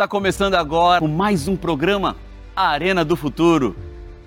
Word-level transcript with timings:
Está 0.00 0.08
começando 0.08 0.54
agora 0.54 1.06
mais 1.06 1.46
um 1.46 1.54
programa 1.54 2.16
A 2.56 2.68
Arena 2.68 3.04
do 3.04 3.14
Futuro. 3.14 3.76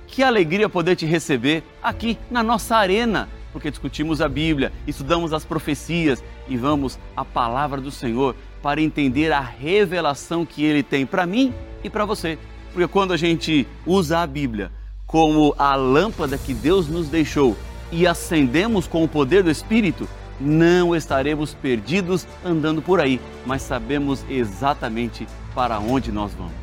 Que 0.06 0.22
alegria 0.22 0.70
poder 0.70 0.96
te 0.96 1.04
receber 1.08 1.64
aqui 1.82 2.16
na 2.30 2.44
nossa 2.44 2.76
arena, 2.76 3.28
porque 3.52 3.72
discutimos 3.72 4.22
a 4.22 4.30
Bíblia, 4.30 4.72
estudamos 4.86 5.34
as 5.34 5.44
profecias 5.44 6.24
e 6.48 6.56
vamos 6.56 7.00
à 7.18 7.26
palavra 7.26 7.82
do 7.82 7.90
Senhor 7.90 8.36
para 8.62 8.84
entender 8.84 9.32
a 9.32 9.40
revelação 9.40 10.46
que 10.46 10.64
ele 10.64 10.84
tem 10.84 11.08
para 11.08 11.26
mim 11.26 11.52
e 11.84 11.90
para 11.90 12.06
você. 12.06 12.38
Porque 12.72 12.88
quando 12.88 13.12
a 13.12 13.18
gente 13.18 13.68
usa 13.84 14.20
a 14.20 14.28
Bíblia 14.28 14.72
como 15.08 15.56
a 15.58 15.74
lâmpada 15.74 16.38
que 16.38 16.54
Deus 16.54 16.88
nos 16.88 17.08
deixou 17.08 17.58
e 17.92 18.06
acendemos 18.06 18.86
com 18.86 19.04
o 19.04 19.08
poder 19.08 19.42
do 19.42 19.50
Espírito, 19.50 20.08
não 20.40 20.96
estaremos 20.96 21.56
perdidos 21.56 22.28
andando 22.46 22.80
por 22.80 23.00
aí, 23.00 23.20
mas 23.44 23.64
sabemos 23.64 24.24
exatamente 24.30 25.26
para 25.54 25.80
onde 25.80 26.12
nós 26.12 26.34
vamos. 26.34 26.54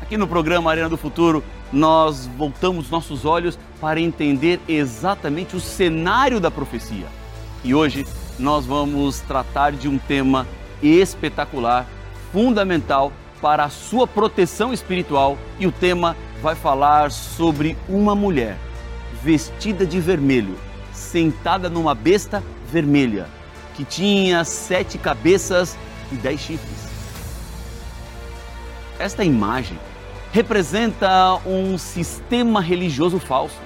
Aqui 0.00 0.16
no 0.16 0.26
programa 0.26 0.70
Arena 0.70 0.88
do 0.88 0.96
Futuro, 0.96 1.44
nós 1.72 2.26
voltamos 2.36 2.90
nossos 2.90 3.24
olhos 3.24 3.58
para 3.80 4.00
entender 4.00 4.60
exatamente 4.68 5.54
o 5.54 5.60
cenário 5.60 6.40
da 6.40 6.50
profecia. 6.50 7.06
E 7.62 7.74
hoje 7.74 8.06
nós 8.38 8.66
vamos 8.66 9.20
tratar 9.20 9.72
de 9.72 9.88
um 9.88 9.98
tema 9.98 10.46
espetacular, 10.82 11.86
fundamental 12.32 13.12
para 13.40 13.64
a 13.64 13.70
sua 13.70 14.06
proteção 14.06 14.72
espiritual, 14.72 15.38
e 15.58 15.66
o 15.66 15.72
tema 15.72 16.16
vai 16.42 16.54
falar 16.54 17.10
sobre 17.10 17.76
uma 17.88 18.14
mulher 18.14 18.58
vestida 19.22 19.86
de 19.86 20.00
vermelho, 20.00 20.56
sentada 20.92 21.68
numa 21.68 21.94
besta 21.94 22.42
vermelha, 22.70 23.28
que 23.74 23.84
tinha 23.84 24.44
sete 24.44 24.98
cabeças 24.98 25.76
e 26.10 26.16
dez 26.16 26.40
chifres. 26.40 26.89
Esta 29.00 29.24
imagem 29.24 29.78
representa 30.30 31.36
um 31.46 31.78
sistema 31.78 32.60
religioso 32.60 33.18
falso 33.18 33.56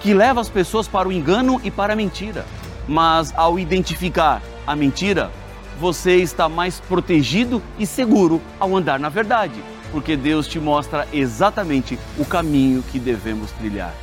que 0.00 0.14
leva 0.14 0.40
as 0.40 0.48
pessoas 0.48 0.88
para 0.88 1.06
o 1.06 1.12
engano 1.12 1.60
e 1.62 1.70
para 1.70 1.92
a 1.92 1.96
mentira. 1.96 2.46
Mas 2.88 3.34
ao 3.36 3.58
identificar 3.58 4.40
a 4.66 4.74
mentira, 4.74 5.30
você 5.78 6.16
está 6.16 6.48
mais 6.48 6.80
protegido 6.80 7.62
e 7.78 7.86
seguro 7.86 8.40
ao 8.58 8.74
andar 8.74 8.98
na 8.98 9.10
verdade, 9.10 9.62
porque 9.92 10.16
Deus 10.16 10.48
te 10.48 10.58
mostra 10.58 11.06
exatamente 11.12 11.98
o 12.16 12.24
caminho 12.24 12.82
que 12.82 12.98
devemos 12.98 13.52
trilhar. 13.52 13.94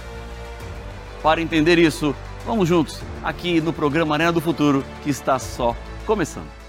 Para 1.24 1.42
entender 1.42 1.80
isso, 1.80 2.16
vamos 2.46 2.70
juntos 2.70 3.02
aqui 3.24 3.60
no 3.60 3.74
programa 3.74 4.14
Arena 4.14 4.32
do 4.32 4.40
Futuro, 4.40 4.86
que 5.04 5.10
está 5.10 5.40
só 5.40 5.76
começando. 6.06 6.65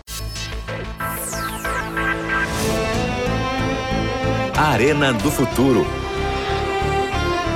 Arena 4.67 5.13
do 5.13 5.31
Futuro. 5.31 5.87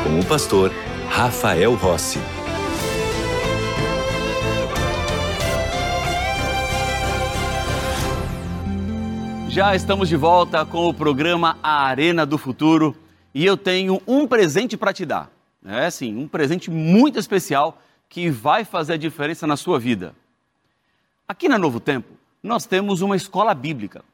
Com 0.05 0.21
o 0.21 0.25
pastor 0.25 0.71
Rafael 1.09 1.75
Rossi. 1.75 2.21
Já 9.49 9.75
estamos 9.75 10.09
de 10.09 10.15
volta 10.15 10.65
com 10.65 10.89
o 10.89 10.95
programa 10.95 11.59
A 11.61 11.83
Arena 11.83 12.25
do 12.25 12.39
Futuro 12.39 12.97
e 13.35 13.45
eu 13.45 13.57
tenho 13.57 14.01
um 14.07 14.25
presente 14.25 14.77
para 14.77 14.93
te 14.93 15.05
dar. 15.05 15.29
É 15.67 15.91
sim, 15.91 16.17
um 16.17 16.29
presente 16.29 16.71
muito 16.71 17.19
especial 17.19 17.83
que 18.09 18.31
vai 18.31 18.65
fazer 18.65 18.93
a 18.93 18.97
diferença 18.97 19.49
na 19.49 19.57
sua 19.57 19.81
vida. 19.81 20.15
Aqui 21.27 21.49
na 21.49 21.59
Novo 21.59 21.81
Tempo, 21.81 22.15
nós 22.41 22.67
temos 22.67 23.03
uma 23.03 23.17
escola 23.17 23.53
bíblica. 23.53 24.05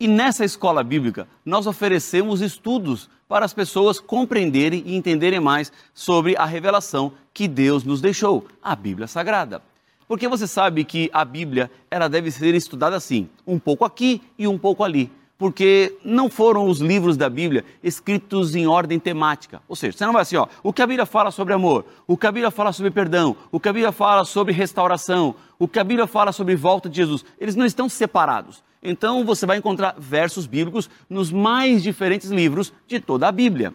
E 0.00 0.08
nessa 0.08 0.46
escola 0.46 0.82
bíblica, 0.82 1.28
nós 1.44 1.66
oferecemos 1.66 2.40
estudos 2.40 3.10
para 3.28 3.44
as 3.44 3.52
pessoas 3.52 4.00
compreenderem 4.00 4.82
e 4.86 4.96
entenderem 4.96 5.40
mais 5.40 5.70
sobre 5.92 6.34
a 6.38 6.46
revelação 6.46 7.12
que 7.34 7.46
Deus 7.46 7.84
nos 7.84 8.00
deixou, 8.00 8.46
a 8.62 8.74
Bíblia 8.74 9.06
Sagrada. 9.06 9.60
Porque 10.08 10.26
você 10.26 10.46
sabe 10.46 10.84
que 10.84 11.10
a 11.12 11.22
Bíblia 11.22 11.70
ela 11.90 12.08
deve 12.08 12.30
ser 12.30 12.54
estudada 12.54 12.96
assim, 12.96 13.28
um 13.46 13.58
pouco 13.58 13.84
aqui 13.84 14.22
e 14.38 14.48
um 14.48 14.56
pouco 14.56 14.82
ali. 14.82 15.12
Porque 15.36 15.94
não 16.02 16.30
foram 16.30 16.66
os 16.66 16.80
livros 16.80 17.18
da 17.18 17.28
Bíblia 17.28 17.62
escritos 17.82 18.54
em 18.54 18.66
ordem 18.66 18.98
temática. 18.98 19.60
Ou 19.68 19.76
seja, 19.76 19.98
você 19.98 20.06
não 20.06 20.14
vai 20.14 20.22
assim, 20.22 20.36
ó, 20.36 20.48
o 20.62 20.72
que 20.72 20.80
a 20.80 20.86
Bíblia 20.86 21.04
fala 21.04 21.30
sobre 21.30 21.52
amor, 21.52 21.84
o 22.06 22.16
que 22.16 22.26
a 22.26 22.32
Bíblia 22.32 22.50
fala 22.50 22.72
sobre 22.72 22.90
perdão, 22.90 23.36
o 23.52 23.60
que 23.60 23.68
a 23.68 23.72
Bíblia 23.72 23.92
fala 23.92 24.24
sobre 24.24 24.54
restauração, 24.54 25.34
o 25.58 25.68
que 25.68 25.78
a 25.78 25.84
Bíblia 25.84 26.06
fala 26.06 26.32
sobre 26.32 26.56
volta 26.56 26.88
de 26.88 26.96
Jesus. 26.96 27.22
Eles 27.38 27.54
não 27.54 27.66
estão 27.66 27.86
separados. 27.86 28.62
Então 28.82 29.24
você 29.24 29.44
vai 29.44 29.58
encontrar 29.58 29.94
versos 29.98 30.46
bíblicos 30.46 30.88
nos 31.08 31.30
mais 31.30 31.82
diferentes 31.82 32.30
livros 32.30 32.72
de 32.86 32.98
toda 32.98 33.28
a 33.28 33.32
Bíblia. 33.32 33.74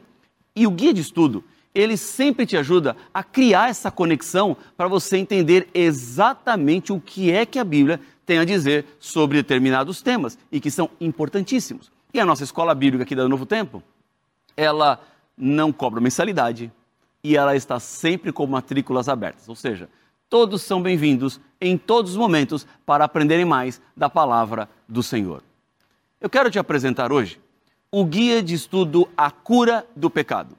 E 0.56 0.66
o 0.66 0.72
guia 0.72 0.94
de 0.94 1.02
estudo, 1.02 1.44
ele 1.74 1.98
sempre 1.98 2.46
te 2.46 2.56
ajuda 2.56 2.96
a 3.14 3.24
criar 3.24 3.70
essa 3.70 3.92
conexão 3.92 4.56
para 4.78 4.88
você 4.88 5.18
entender 5.18 5.68
exatamente 5.74 6.94
o 6.94 7.00
que 7.00 7.32
é 7.32 7.46
que 7.46 7.60
a 7.60 7.64
Bíblia 7.64 8.00
tem 8.26 8.40
a 8.40 8.46
dizer 8.46 8.86
sobre 9.00 9.38
determinados 9.38 10.02
temas 10.02 10.38
e 10.52 10.60
que 10.60 10.72
são 10.72 10.90
importantíssimos. 11.00 11.92
E 12.14 12.20
a 12.20 12.26
nossa 12.26 12.44
escola 12.44 12.74
bíblica 12.74 13.04
aqui 13.04 13.14
da 13.14 13.28
Novo 13.28 13.46
Tempo, 13.46 13.84
ela 14.56 15.00
não 15.38 15.72
cobra 15.72 16.00
mensalidade 16.00 16.72
e 17.24 17.36
ela 17.36 17.56
está 17.56 17.80
sempre 17.80 18.32
com 18.32 18.48
matrículas 18.48 19.10
abertas, 19.10 19.50
ou 19.50 19.56
seja, 19.56 19.90
todos 20.30 20.62
são 20.62 20.82
bem-vindos 20.82 21.40
em 21.60 21.78
todos 21.78 22.12
os 22.12 22.18
momentos 22.18 22.66
para 22.86 23.04
aprenderem 23.04 23.46
mais 23.46 23.82
da 23.98 24.10
palavra 24.10 24.70
do 24.88 25.03
Senhor. 25.03 25.44
Eu 26.19 26.29
quero 26.29 26.50
te 26.50 26.59
apresentar 26.59 27.12
hoje 27.12 27.40
o 27.91 28.03
guia 28.03 28.41
de 28.41 28.53
estudo 28.53 29.07
A 29.16 29.31
Cura 29.31 29.85
do 29.96 30.09
Pecado. 30.09 30.57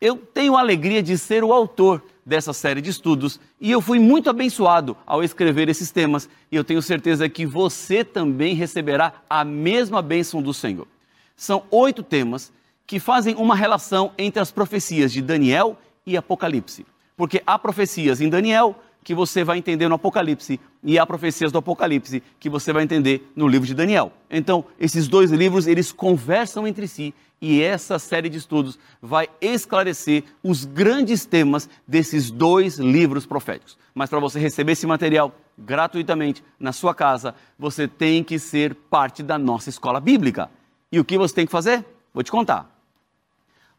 Eu 0.00 0.16
tenho 0.16 0.56
a 0.56 0.60
alegria 0.60 1.02
de 1.02 1.18
ser 1.18 1.42
o 1.42 1.52
autor 1.52 2.04
dessa 2.24 2.52
série 2.52 2.80
de 2.80 2.90
estudos 2.90 3.40
e 3.60 3.70
eu 3.70 3.80
fui 3.80 3.98
muito 3.98 4.30
abençoado 4.30 4.96
ao 5.04 5.24
escrever 5.24 5.68
esses 5.68 5.90
temas 5.90 6.28
e 6.52 6.56
eu 6.56 6.62
tenho 6.62 6.80
certeza 6.80 7.28
que 7.28 7.44
você 7.44 8.04
também 8.04 8.54
receberá 8.54 9.14
a 9.28 9.44
mesma 9.44 10.00
bênção 10.00 10.40
do 10.40 10.54
Senhor. 10.54 10.86
São 11.34 11.64
oito 11.70 12.02
temas 12.02 12.52
que 12.86 13.00
fazem 13.00 13.34
uma 13.34 13.56
relação 13.56 14.12
entre 14.16 14.40
as 14.40 14.52
profecias 14.52 15.12
de 15.12 15.20
Daniel 15.20 15.76
e 16.06 16.16
Apocalipse, 16.16 16.86
porque 17.16 17.42
há 17.46 17.58
profecias 17.58 18.20
em 18.20 18.28
Daniel 18.28 18.78
que 19.02 19.14
você 19.14 19.42
vai 19.42 19.58
entender 19.58 19.88
no 19.88 19.94
Apocalipse 19.94 20.60
e 20.82 20.98
há 20.98 21.06
profecias 21.06 21.50
do 21.50 21.58
Apocalipse 21.58 22.22
que 22.38 22.50
você 22.50 22.72
vai 22.72 22.82
entender 22.82 23.30
no 23.34 23.48
livro 23.48 23.66
de 23.66 23.74
Daniel. 23.74 24.12
Então, 24.30 24.64
esses 24.78 25.08
dois 25.08 25.30
livros, 25.30 25.66
eles 25.66 25.92
conversam 25.92 26.66
entre 26.66 26.86
si 26.86 27.14
e 27.40 27.62
essa 27.62 27.98
série 27.98 28.28
de 28.28 28.38
estudos 28.38 28.78
vai 29.00 29.28
esclarecer 29.40 30.24
os 30.42 30.64
grandes 30.64 31.24
temas 31.24 31.68
desses 31.86 32.30
dois 32.30 32.78
livros 32.78 33.24
proféticos. 33.26 33.78
Mas 33.94 34.10
para 34.10 34.18
você 34.18 34.38
receber 34.40 34.72
esse 34.72 34.86
material 34.86 35.32
gratuitamente 35.56 36.42
na 36.58 36.72
sua 36.72 36.94
casa, 36.94 37.34
você 37.58 37.86
tem 37.86 38.24
que 38.24 38.38
ser 38.38 38.74
parte 38.74 39.22
da 39.22 39.38
nossa 39.38 39.68
escola 39.68 40.00
bíblica. 40.00 40.50
E 40.90 40.98
o 40.98 41.04
que 41.04 41.18
você 41.18 41.34
tem 41.34 41.46
que 41.46 41.52
fazer? 41.52 41.84
Vou 42.12 42.22
te 42.22 42.30
contar. 42.30 42.74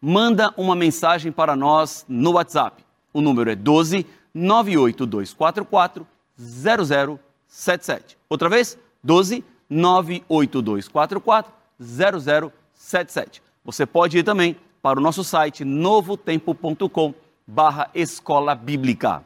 Manda 0.02 0.53
uma 0.56 0.75
mensagem 0.75 1.31
para 1.31 1.56
nós 1.56 2.06
no 2.08 2.31
WhatsApp. 2.31 2.84
O 3.12 3.22
número 3.22 3.50
é 3.50 3.56
12 3.56 4.06
98244 4.34 6.07
0077. 6.38 8.17
Outra 8.29 8.50
vez, 8.50 8.78
12 9.03 9.44
98244 9.69 11.51
0077. 11.79 13.41
Você 13.63 13.85
pode 13.85 14.17
ir 14.17 14.23
também 14.23 14.56
para 14.81 15.00
o 15.00 15.01
nosso 15.01 15.23
site 15.23 15.63
novotempo.com 15.63 17.13
barra 17.45 17.90
escola 17.94 18.56
bíblica. 18.56 19.23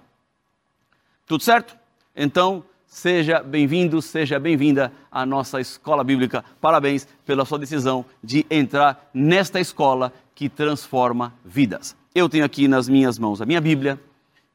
Tudo 1.26 1.44
certo? 1.44 1.78
Então, 2.16 2.64
seja 2.86 3.42
bem-vindo, 3.42 4.02
seja 4.02 4.40
bem-vinda 4.40 4.92
à 5.12 5.26
nossa 5.26 5.60
escola 5.60 6.04
bíblica. 6.04 6.44
Parabéns 6.60 7.08
pela 7.26 7.46
sua 7.46 7.60
decisão 7.60 8.06
de 8.24 8.46
entrar 8.50 9.10
nesta 9.14 9.60
escola 9.60 10.12
que 10.36 10.50
transforma 10.50 11.34
vidas. 11.44 11.96
Eu 12.14 12.30
tenho 12.30 12.46
aqui 12.46 12.68
nas 12.68 12.88
minhas 12.88 13.18
mãos 13.18 13.42
a 13.42 13.46
minha 13.46 13.62
Bíblia 13.62 14.00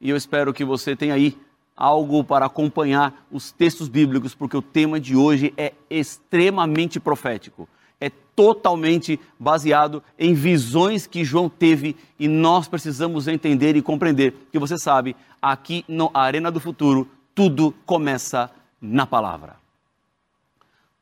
e 0.01 0.11
eu 0.11 0.17
espero 0.17 0.53
que 0.53 0.65
você 0.65 0.95
tenha 0.95 1.15
aí 1.15 1.37
algo 1.77 2.25
para 2.25 2.47
acompanhar 2.47 3.27
os 3.31 3.53
textos 3.53 3.89
bíblicos, 3.89 4.35
porque 4.35 4.57
o 4.57 4.63
tema 4.63 4.99
de 4.99 5.17
hoje 5.17 5.53
é 5.57 5.73
extremamente 5.89 6.99
profético 6.99 7.69
é 8.01 8.11
totalmente 8.35 9.19
baseado 9.39 10.03
em 10.19 10.35
visões 10.35 11.07
que 11.07 11.25
João 11.25 11.49
teve 11.49 11.97
e 12.19 12.29
nós 12.29 12.69
precisamos 12.69 13.27
entender 13.27 13.77
e 13.77 13.83
compreender 13.83 14.35
que 14.53 14.59
você 14.59 14.79
sabe, 14.79 15.17
aqui 15.43 15.85
na 15.89 16.09
Arena 16.15 16.51
do 16.51 16.61
Futuro, 16.61 17.09
tudo 17.35 17.75
começa 17.85 18.51
na 18.81 19.07
palavra. 19.07 19.57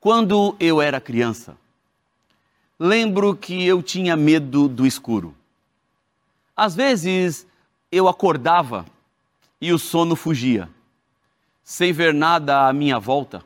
Quando 0.00 0.56
eu 0.58 0.81
era 0.81 1.00
criança, 1.00 1.56
lembro 2.78 3.37
que 3.37 3.66
eu 3.66 3.82
tinha 3.82 4.16
medo 4.16 4.69
do 4.69 4.87
escuro. 4.87 5.34
Às 6.56 6.75
vezes 6.75 7.46
eu 7.90 8.08
acordava 8.08 8.84
e 9.60 9.72
o 9.72 9.78
sono 9.78 10.16
fugia, 10.16 10.68
sem 11.62 11.92
ver 11.92 12.12
nada 12.12 12.68
à 12.68 12.72
minha 12.72 12.98
volta 12.98 13.42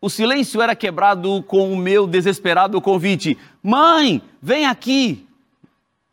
O 0.00 0.08
silêncio 0.08 0.62
era 0.62 0.76
quebrado 0.76 1.42
com 1.42 1.72
o 1.72 1.76
meu 1.76 2.06
desesperado 2.06 2.80
convite: 2.80 3.36
Mãe, 3.62 4.22
vem 4.40 4.64
aqui! 4.64 5.26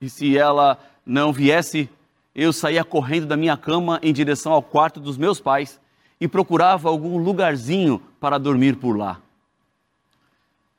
E 0.01 0.09
se 0.09 0.37
ela 0.37 0.79
não 1.05 1.31
viesse, 1.31 1.87
eu 2.33 2.51
saía 2.51 2.83
correndo 2.83 3.27
da 3.27 3.37
minha 3.37 3.55
cama 3.55 3.99
em 4.01 4.11
direção 4.11 4.51
ao 4.51 4.61
quarto 4.61 4.99
dos 4.99 5.17
meus 5.17 5.39
pais 5.39 5.79
e 6.19 6.27
procurava 6.27 6.89
algum 6.89 7.17
lugarzinho 7.17 8.01
para 8.19 8.37
dormir 8.37 8.75
por 8.77 8.97
lá. 8.97 9.21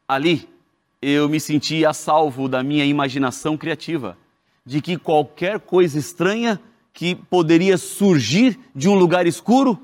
Ali, 0.09 0.49
eu 1.01 1.29
me 1.29 1.39
sentia 1.39 1.91
a 1.91 1.95
salvo 1.95 2.49
da 2.49 2.63
minha 2.63 2.85
imaginação 2.85 3.57
criativa, 3.57 4.19
de 4.67 4.81
que 4.81 4.99
qualquer 4.99 5.61
coisa 5.61 5.97
estranha 5.97 6.61
que 6.93 7.15
poderia 7.15 7.79
surgir 7.79 8.59
de 8.75 8.89
um 8.89 8.95
lugar 8.95 9.27
escuro 9.27 9.79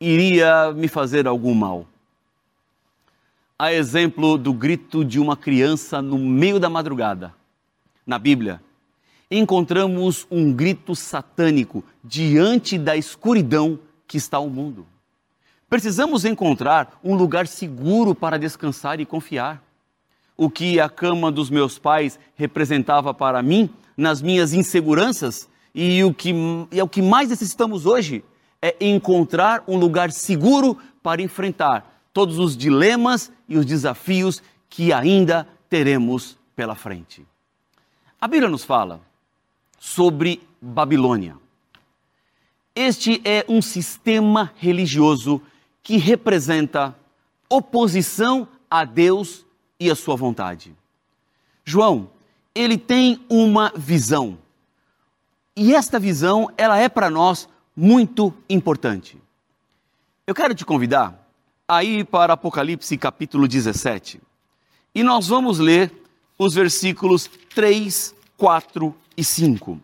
iria 0.00 0.72
me 0.72 0.86
fazer 0.86 1.26
algum 1.26 1.54
mal. 1.54 1.86
A 3.58 3.72
exemplo 3.72 4.38
do 4.38 4.52
grito 4.52 5.04
de 5.04 5.18
uma 5.18 5.36
criança 5.36 6.00
no 6.00 6.16
meio 6.16 6.60
da 6.60 6.70
madrugada. 6.70 7.34
Na 8.06 8.16
Bíblia, 8.16 8.62
encontramos 9.28 10.24
um 10.30 10.52
grito 10.52 10.94
satânico 10.94 11.82
diante 12.04 12.78
da 12.78 12.96
escuridão 12.96 13.78
que 14.06 14.16
está 14.16 14.38
o 14.38 14.48
mundo. 14.48 14.86
Precisamos 15.68 16.24
encontrar 16.24 16.98
um 17.02 17.14
lugar 17.16 17.48
seguro 17.48 18.14
para 18.14 18.38
descansar 18.38 19.00
e 19.00 19.04
confiar. 19.04 19.62
O 20.36 20.48
que 20.48 20.78
a 20.78 20.88
cama 20.88 21.32
dos 21.32 21.50
meus 21.50 21.78
pais 21.78 22.18
representava 22.36 23.12
para 23.12 23.42
mim 23.42 23.68
nas 23.98 24.22
minhas 24.22 24.52
inseguranças 24.52 25.48
e 25.74 26.04
o 26.04 26.14
que 26.14 26.32
é 26.70 26.82
o 26.82 26.88
que 26.88 27.02
mais 27.02 27.28
necessitamos 27.28 27.84
hoje 27.84 28.24
é 28.62 28.76
encontrar 28.80 29.64
um 29.66 29.76
lugar 29.76 30.12
seguro 30.12 30.78
para 31.02 31.20
enfrentar 31.20 32.08
todos 32.12 32.38
os 32.38 32.56
dilemas 32.56 33.32
e 33.48 33.58
os 33.58 33.66
desafios 33.66 34.40
que 34.70 34.92
ainda 34.92 35.48
teremos 35.68 36.38
pela 36.54 36.76
frente. 36.76 37.26
A 38.20 38.28
Bíblia 38.28 38.48
nos 38.48 38.64
fala 38.64 39.00
sobre 39.78 40.40
Babilônia. 40.60 41.36
Este 42.74 43.20
é 43.24 43.44
um 43.48 43.60
sistema 43.60 44.52
religioso 44.56 45.42
que 45.82 45.96
representa 45.96 46.96
oposição 47.48 48.46
a 48.70 48.84
Deus 48.84 49.44
e 49.80 49.90
a 49.90 49.96
sua 49.96 50.14
vontade. 50.14 50.74
João, 51.64 52.10
ele 52.54 52.76
tem 52.76 53.24
uma 53.28 53.72
visão. 53.76 54.38
E 55.56 55.74
esta 55.74 55.98
visão, 55.98 56.50
ela 56.56 56.78
é 56.78 56.88
para 56.88 57.10
nós 57.10 57.48
muito 57.76 58.32
importante. 58.48 59.20
Eu 60.26 60.34
quero 60.34 60.54
te 60.54 60.64
convidar 60.64 61.28
a 61.66 61.84
ir 61.84 62.06
para 62.06 62.32
Apocalipse 62.32 62.96
capítulo 62.96 63.46
17. 63.46 64.20
E 64.94 65.02
nós 65.02 65.28
vamos 65.28 65.58
ler 65.58 65.92
os 66.38 66.54
versículos 66.54 67.30
3, 67.54 68.14
4 68.36 68.94
e 69.16 69.24
5. 69.24 69.80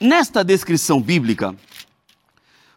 Nesta 0.00 0.44
descrição 0.44 1.00
bíblica, 1.00 1.54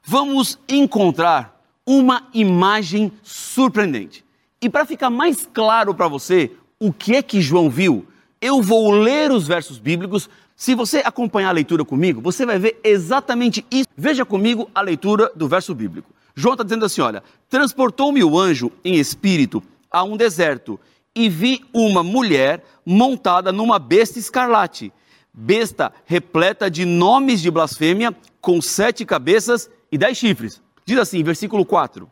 vamos 0.03 0.57
encontrar 0.67 1.59
uma 1.85 2.27
imagem 2.33 3.11
surpreendente. 3.23 4.23
E 4.61 4.69
para 4.69 4.85
ficar 4.85 5.09
mais 5.09 5.47
claro 5.53 5.93
para 5.93 6.07
você 6.07 6.51
o 6.79 6.93
que 6.93 7.15
é 7.15 7.21
que 7.21 7.41
João 7.41 7.69
viu, 7.69 8.07
eu 8.41 8.61
vou 8.61 8.91
ler 8.91 9.31
os 9.31 9.47
versos 9.47 9.77
bíblicos. 9.77 10.29
Se 10.55 10.75
você 10.75 11.01
acompanhar 11.03 11.49
a 11.49 11.53
leitura 11.53 11.85
comigo, 11.85 12.21
você 12.21 12.45
vai 12.45 12.59
ver 12.59 12.79
exatamente 12.83 13.65
isso. 13.71 13.87
Veja 13.95 14.25
comigo 14.25 14.69
a 14.73 14.81
leitura 14.81 15.31
do 15.35 15.47
verso 15.47 15.73
bíblico. 15.73 16.09
João 16.35 16.53
está 16.53 16.63
dizendo 16.63 16.85
assim: 16.85 17.01
olha, 17.01 17.23
transportou-me 17.49 18.23
o 18.23 18.37
anjo 18.39 18.71
em 18.83 18.95
espírito 18.95 19.63
a 19.91 20.03
um 20.03 20.15
deserto 20.15 20.79
e 21.15 21.27
vi 21.27 21.65
uma 21.73 22.03
mulher 22.03 22.63
montada 22.85 23.51
numa 23.51 23.79
besta 23.79 24.19
escarlate, 24.19 24.91
besta 25.33 25.91
repleta 26.05 26.69
de 26.69 26.85
nomes 26.85 27.41
de 27.41 27.51
blasfêmia, 27.51 28.15
com 28.39 28.61
sete 28.61 29.05
cabeças 29.05 29.69
e 29.91 29.97
dez 29.97 30.17
chifres. 30.17 30.61
Diz 30.85 30.97
assim, 30.97 31.23
versículo 31.23 31.65
4: 31.65 32.09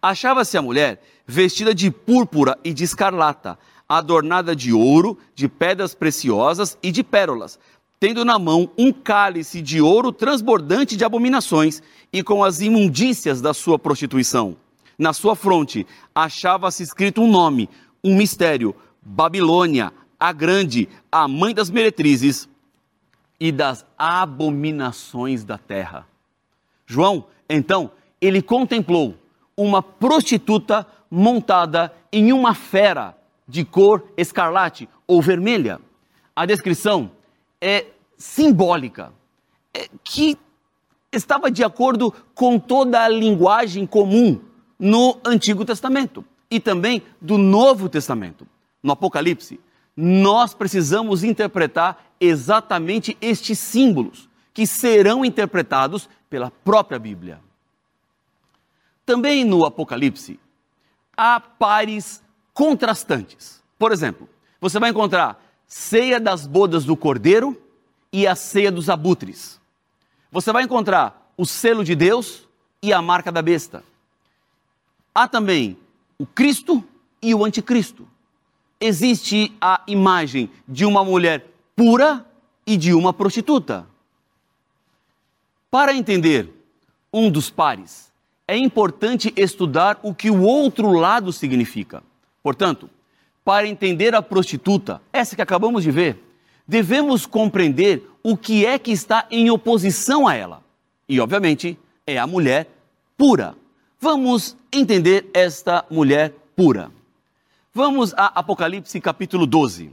Achava-se 0.00 0.56
a 0.56 0.62
mulher 0.62 1.02
vestida 1.26 1.74
de 1.74 1.90
púrpura 1.90 2.56
e 2.62 2.72
de 2.72 2.84
escarlata, 2.84 3.58
adornada 3.88 4.54
de 4.54 4.72
ouro, 4.72 5.18
de 5.34 5.48
pedras 5.48 5.94
preciosas 5.94 6.76
e 6.82 6.90
de 6.90 7.02
pérolas, 7.02 7.58
tendo 7.98 8.24
na 8.24 8.38
mão 8.38 8.70
um 8.76 8.92
cálice 8.92 9.62
de 9.62 9.80
ouro 9.80 10.12
transbordante 10.12 10.96
de 10.96 11.04
abominações 11.04 11.82
e 12.12 12.22
com 12.22 12.42
as 12.42 12.60
imundícias 12.60 13.40
da 13.40 13.54
sua 13.54 13.78
prostituição. 13.78 14.56
Na 14.98 15.12
sua 15.12 15.36
fronte 15.36 15.86
achava-se 16.14 16.82
escrito 16.82 17.22
um 17.22 17.30
nome, 17.30 17.68
um 18.02 18.16
mistério: 18.16 18.74
Babilônia, 19.02 19.92
a 20.18 20.32
grande, 20.32 20.88
a 21.10 21.28
mãe 21.28 21.54
das 21.54 21.70
meretrizes 21.70 22.48
e 23.38 23.52
das 23.52 23.84
abominações 23.98 25.44
da 25.44 25.58
terra. 25.58 26.06
João, 26.86 27.26
então, 27.48 27.90
ele 28.20 28.40
contemplou 28.40 29.14
uma 29.56 29.82
prostituta 29.82 30.86
montada 31.10 31.92
em 32.12 32.32
uma 32.32 32.54
fera 32.54 33.15
de 33.46 33.64
cor 33.64 34.04
escarlate 34.16 34.88
ou 35.06 35.22
vermelha. 35.22 35.80
A 36.34 36.44
descrição 36.44 37.10
é 37.60 37.86
simbólica, 38.18 39.12
é 39.72 39.88
que 40.02 40.36
estava 41.12 41.50
de 41.50 41.64
acordo 41.64 42.12
com 42.34 42.58
toda 42.58 43.02
a 43.02 43.08
linguagem 43.08 43.86
comum 43.86 44.40
no 44.78 45.18
Antigo 45.24 45.64
Testamento 45.64 46.24
e 46.50 46.60
também 46.60 47.02
do 47.20 47.38
Novo 47.38 47.88
Testamento. 47.88 48.46
No 48.82 48.92
Apocalipse, 48.92 49.58
nós 49.96 50.54
precisamos 50.54 51.24
interpretar 51.24 52.12
exatamente 52.20 53.16
estes 53.20 53.58
símbolos, 53.58 54.28
que 54.52 54.66
serão 54.66 55.24
interpretados 55.24 56.08
pela 56.30 56.50
própria 56.50 56.98
Bíblia. 56.98 57.40
Também 59.04 59.44
no 59.44 59.64
Apocalipse, 59.64 60.40
há 61.16 61.38
pares 61.38 62.22
contrastantes. 62.56 63.62
Por 63.78 63.92
exemplo, 63.92 64.26
você 64.58 64.80
vai 64.80 64.88
encontrar 64.88 65.38
ceia 65.66 66.18
das 66.18 66.46
bodas 66.46 66.86
do 66.86 66.96
cordeiro 66.96 67.54
e 68.10 68.26
a 68.26 68.34
ceia 68.34 68.72
dos 68.72 68.88
abutres. 68.88 69.60
Você 70.32 70.50
vai 70.50 70.62
encontrar 70.62 71.30
o 71.36 71.44
selo 71.44 71.84
de 71.84 71.94
Deus 71.94 72.48
e 72.82 72.94
a 72.94 73.02
marca 73.02 73.30
da 73.30 73.42
besta. 73.42 73.84
Há 75.14 75.28
também 75.28 75.76
o 76.18 76.24
Cristo 76.24 76.82
e 77.20 77.34
o 77.34 77.44
anticristo. 77.44 78.08
Existe 78.80 79.54
a 79.60 79.82
imagem 79.86 80.48
de 80.66 80.86
uma 80.86 81.04
mulher 81.04 81.46
pura 81.76 82.24
e 82.66 82.78
de 82.78 82.94
uma 82.94 83.12
prostituta. 83.12 83.86
Para 85.70 85.94
entender 85.94 86.50
um 87.12 87.30
dos 87.30 87.50
pares, 87.50 88.10
é 88.48 88.56
importante 88.56 89.30
estudar 89.36 90.00
o 90.02 90.14
que 90.14 90.30
o 90.30 90.40
outro 90.40 90.92
lado 90.92 91.34
significa. 91.34 92.02
Portanto, 92.46 92.88
para 93.44 93.66
entender 93.66 94.14
a 94.14 94.22
prostituta, 94.22 95.02
essa 95.12 95.34
que 95.34 95.42
acabamos 95.42 95.82
de 95.82 95.90
ver, 95.90 96.22
devemos 96.64 97.26
compreender 97.26 98.08
o 98.22 98.36
que 98.36 98.64
é 98.64 98.78
que 98.78 98.92
está 98.92 99.26
em 99.32 99.50
oposição 99.50 100.28
a 100.28 100.34
ela. 100.36 100.62
E, 101.08 101.18
obviamente, 101.18 101.76
é 102.06 102.16
a 102.18 102.24
mulher 102.24 102.70
pura. 103.18 103.56
Vamos 103.98 104.56
entender 104.72 105.28
esta 105.34 105.84
mulher 105.90 106.32
pura. 106.54 106.92
Vamos 107.74 108.14
a 108.14 108.26
Apocalipse 108.26 109.00
capítulo 109.00 109.44
12 109.44 109.90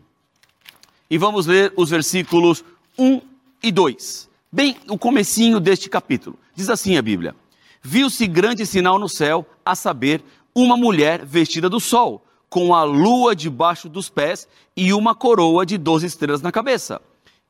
e 1.10 1.18
vamos 1.18 1.48
ler 1.48 1.74
os 1.76 1.90
versículos 1.90 2.64
1 3.00 3.20
e 3.64 3.72
2. 3.72 4.30
Bem, 4.52 4.78
o 4.88 4.96
comecinho 4.96 5.60
deste 5.60 5.90
capítulo. 5.90 6.38
Diz 6.54 6.70
assim 6.70 6.98
a 6.98 7.02
Bíblia: 7.02 7.36
Viu-se 7.82 8.28
grande 8.28 8.64
sinal 8.64 9.00
no 9.00 9.10
céu, 9.10 9.44
a 9.66 9.74
saber, 9.74 10.24
uma 10.54 10.78
mulher 10.78 11.26
vestida 11.26 11.68
do 11.68 11.80
sol, 11.80 12.24
com 12.54 12.76
a 12.76 12.84
lua 12.84 13.36
debaixo 13.36 13.90
dos 13.90 14.10
pés 14.10 14.48
e 14.78 14.94
uma 14.94 15.16
coroa 15.16 15.66
de 15.66 15.76
doze 15.76 16.06
estrelas 16.06 16.44
na 16.44 16.52
cabeça, 16.52 17.02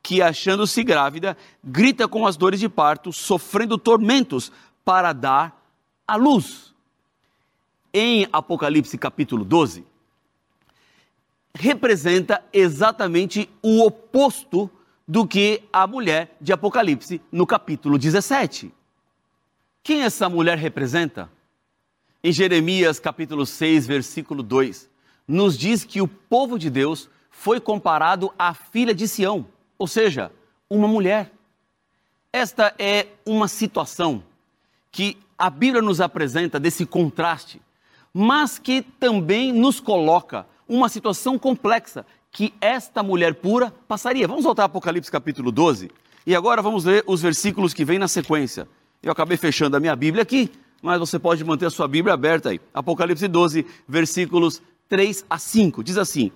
que, 0.02 0.22
achando-se 0.22 0.82
grávida, 0.82 1.36
grita 1.62 2.08
com 2.08 2.26
as 2.26 2.38
dores 2.38 2.58
de 2.58 2.70
parto, 2.70 3.12
sofrendo 3.12 3.76
tormentos 3.76 4.50
para 4.82 5.12
dar 5.12 5.62
a 6.08 6.16
luz. 6.16 6.72
Em 7.92 8.26
Apocalipse 8.32 8.96
capítulo 8.96 9.44
12, 9.44 9.84
representa 11.54 12.42
exatamente 12.50 13.50
o 13.60 13.84
oposto 13.84 14.70
do 15.06 15.26
que 15.26 15.64
a 15.70 15.86
mulher 15.86 16.34
de 16.40 16.50
Apocalipse 16.50 17.20
no 17.30 17.46
capítulo 17.46 17.98
17. 17.98 18.72
Quem 19.82 20.00
essa 20.00 20.30
mulher 20.30 20.56
representa? 20.56 21.30
Em 22.22 22.32
Jeremias 22.32 22.98
capítulo 22.98 23.44
6, 23.44 23.86
versículo 23.86 24.42
2, 24.42 24.93
nos 25.26 25.56
diz 25.56 25.84
que 25.84 26.00
o 26.00 26.08
povo 26.08 26.58
de 26.58 26.70
Deus 26.70 27.08
foi 27.30 27.60
comparado 27.60 28.32
à 28.38 28.54
filha 28.54 28.94
de 28.94 29.08
Sião, 29.08 29.46
ou 29.78 29.86
seja, 29.86 30.30
uma 30.68 30.88
mulher. 30.88 31.32
Esta 32.32 32.74
é 32.78 33.08
uma 33.26 33.48
situação 33.48 34.22
que 34.90 35.16
a 35.36 35.50
Bíblia 35.50 35.82
nos 35.82 36.00
apresenta 36.00 36.58
desse 36.60 36.86
contraste, 36.86 37.60
mas 38.12 38.58
que 38.58 38.82
também 38.82 39.52
nos 39.52 39.80
coloca 39.80 40.46
uma 40.68 40.88
situação 40.88 41.38
complexa 41.38 42.06
que 42.30 42.52
esta 42.60 43.02
mulher 43.02 43.34
pura 43.34 43.72
passaria. 43.86 44.26
Vamos 44.26 44.44
voltar 44.44 44.62
ao 44.62 44.66
Apocalipse 44.66 45.10
capítulo 45.10 45.52
12 45.52 45.90
e 46.26 46.34
agora 46.34 46.62
vamos 46.62 46.84
ler 46.84 47.04
os 47.06 47.20
versículos 47.20 47.74
que 47.74 47.84
vêm 47.84 47.98
na 47.98 48.08
sequência. 48.08 48.68
Eu 49.02 49.12
acabei 49.12 49.36
fechando 49.36 49.76
a 49.76 49.80
minha 49.80 49.94
Bíblia 49.94 50.22
aqui, 50.22 50.50
mas 50.82 50.98
você 50.98 51.18
pode 51.18 51.44
manter 51.44 51.66
a 51.66 51.70
sua 51.70 51.86
Bíblia 51.86 52.14
aberta 52.14 52.50
aí. 52.50 52.60
Apocalipse 52.72 53.28
12, 53.28 53.66
versículos 53.86 54.62
3 54.88 55.24
a 55.28 55.38
5. 55.38 55.82
Diz 55.82 55.98
assim: 55.98 56.30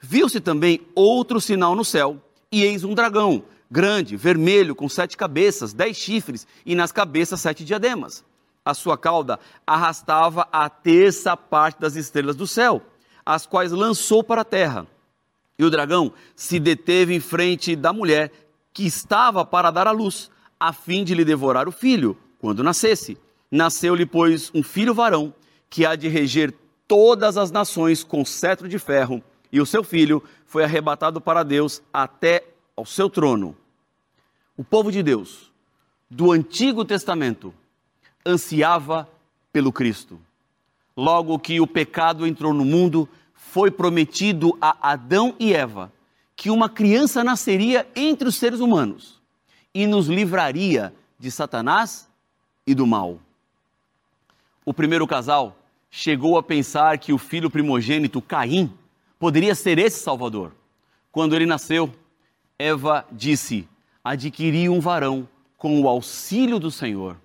Viu-se 0.00 0.40
também 0.40 0.80
outro 0.94 1.40
sinal 1.40 1.74
no 1.74 1.84
céu, 1.84 2.20
e 2.52 2.62
eis 2.62 2.84
um 2.84 2.94
dragão, 2.94 3.44
grande, 3.70 4.16
vermelho, 4.16 4.74
com 4.74 4.88
sete 4.88 5.16
cabeças, 5.16 5.72
dez 5.72 5.96
chifres, 5.96 6.46
e 6.64 6.74
nas 6.74 6.92
cabeças 6.92 7.40
sete 7.40 7.64
diademas. 7.64 8.24
A 8.64 8.72
sua 8.72 8.96
cauda 8.96 9.38
arrastava 9.66 10.48
a 10.52 10.68
terça 10.68 11.36
parte 11.36 11.80
das 11.80 11.96
estrelas 11.96 12.36
do 12.36 12.46
céu, 12.46 12.82
as 13.24 13.46
quais 13.46 13.72
lançou 13.72 14.22
para 14.22 14.42
a 14.42 14.44
terra. 14.44 14.86
E 15.58 15.64
o 15.64 15.70
dragão 15.70 16.12
se 16.34 16.58
deteve 16.58 17.14
em 17.14 17.20
frente 17.20 17.76
da 17.76 17.92
mulher 17.92 18.32
que 18.72 18.84
estava 18.86 19.44
para 19.44 19.70
dar 19.70 19.86
à 19.86 19.90
luz, 19.90 20.30
a 20.58 20.72
fim 20.72 21.04
de 21.04 21.14
lhe 21.14 21.24
devorar 21.24 21.68
o 21.68 21.72
filho, 21.72 22.16
quando 22.38 22.62
nascesse. 22.62 23.18
Nasceu-lhe, 23.50 24.04
pois, 24.04 24.50
um 24.54 24.62
filho 24.62 24.94
varão, 24.94 25.32
que 25.70 25.86
há 25.86 25.94
de 25.94 26.08
reger 26.08 26.52
todas 26.86 27.36
as 27.36 27.50
nações 27.50 28.04
com 28.04 28.24
cetro 28.24 28.68
de 28.68 28.78
ferro, 28.78 29.22
e 29.50 29.60
o 29.60 29.66
seu 29.66 29.84
filho 29.84 30.22
foi 30.46 30.64
arrebatado 30.64 31.20
para 31.20 31.42
Deus 31.42 31.82
até 31.92 32.44
ao 32.76 32.84
seu 32.84 33.08
trono. 33.08 33.56
O 34.56 34.64
povo 34.64 34.90
de 34.90 35.02
Deus, 35.02 35.52
do 36.10 36.32
Antigo 36.32 36.84
Testamento, 36.84 37.54
ansiava 38.26 39.08
pelo 39.52 39.72
Cristo. 39.72 40.20
Logo 40.96 41.38
que 41.38 41.60
o 41.60 41.66
pecado 41.66 42.26
entrou 42.26 42.52
no 42.52 42.64
mundo, 42.64 43.08
foi 43.34 43.70
prometido 43.70 44.56
a 44.60 44.92
Adão 44.92 45.34
e 45.38 45.52
Eva 45.52 45.92
que 46.36 46.50
uma 46.50 46.68
criança 46.68 47.22
nasceria 47.22 47.86
entre 47.94 48.28
os 48.28 48.36
seres 48.36 48.60
humanos 48.60 49.20
e 49.72 49.86
nos 49.86 50.08
livraria 50.08 50.94
de 51.18 51.30
Satanás 51.30 52.08
e 52.66 52.74
do 52.74 52.86
mal. 52.86 53.20
O 54.64 54.74
primeiro 54.74 55.06
casal 55.06 55.56
chegou 55.96 56.36
a 56.36 56.42
pensar 56.42 56.98
que 56.98 57.12
o 57.12 57.18
filho 57.18 57.48
primogênito, 57.48 58.20
Caim, 58.20 58.68
poderia 59.16 59.54
ser 59.54 59.78
esse 59.78 60.00
Salvador. 60.00 60.50
Quando 61.12 61.36
ele 61.36 61.46
nasceu, 61.46 61.94
Eva 62.58 63.06
disse: 63.12 63.68
Adquiri 64.02 64.68
um 64.68 64.80
varão 64.80 65.28
com 65.56 65.80
o 65.80 65.88
auxílio 65.88 66.58
do 66.58 66.68
Senhor. 66.68 67.16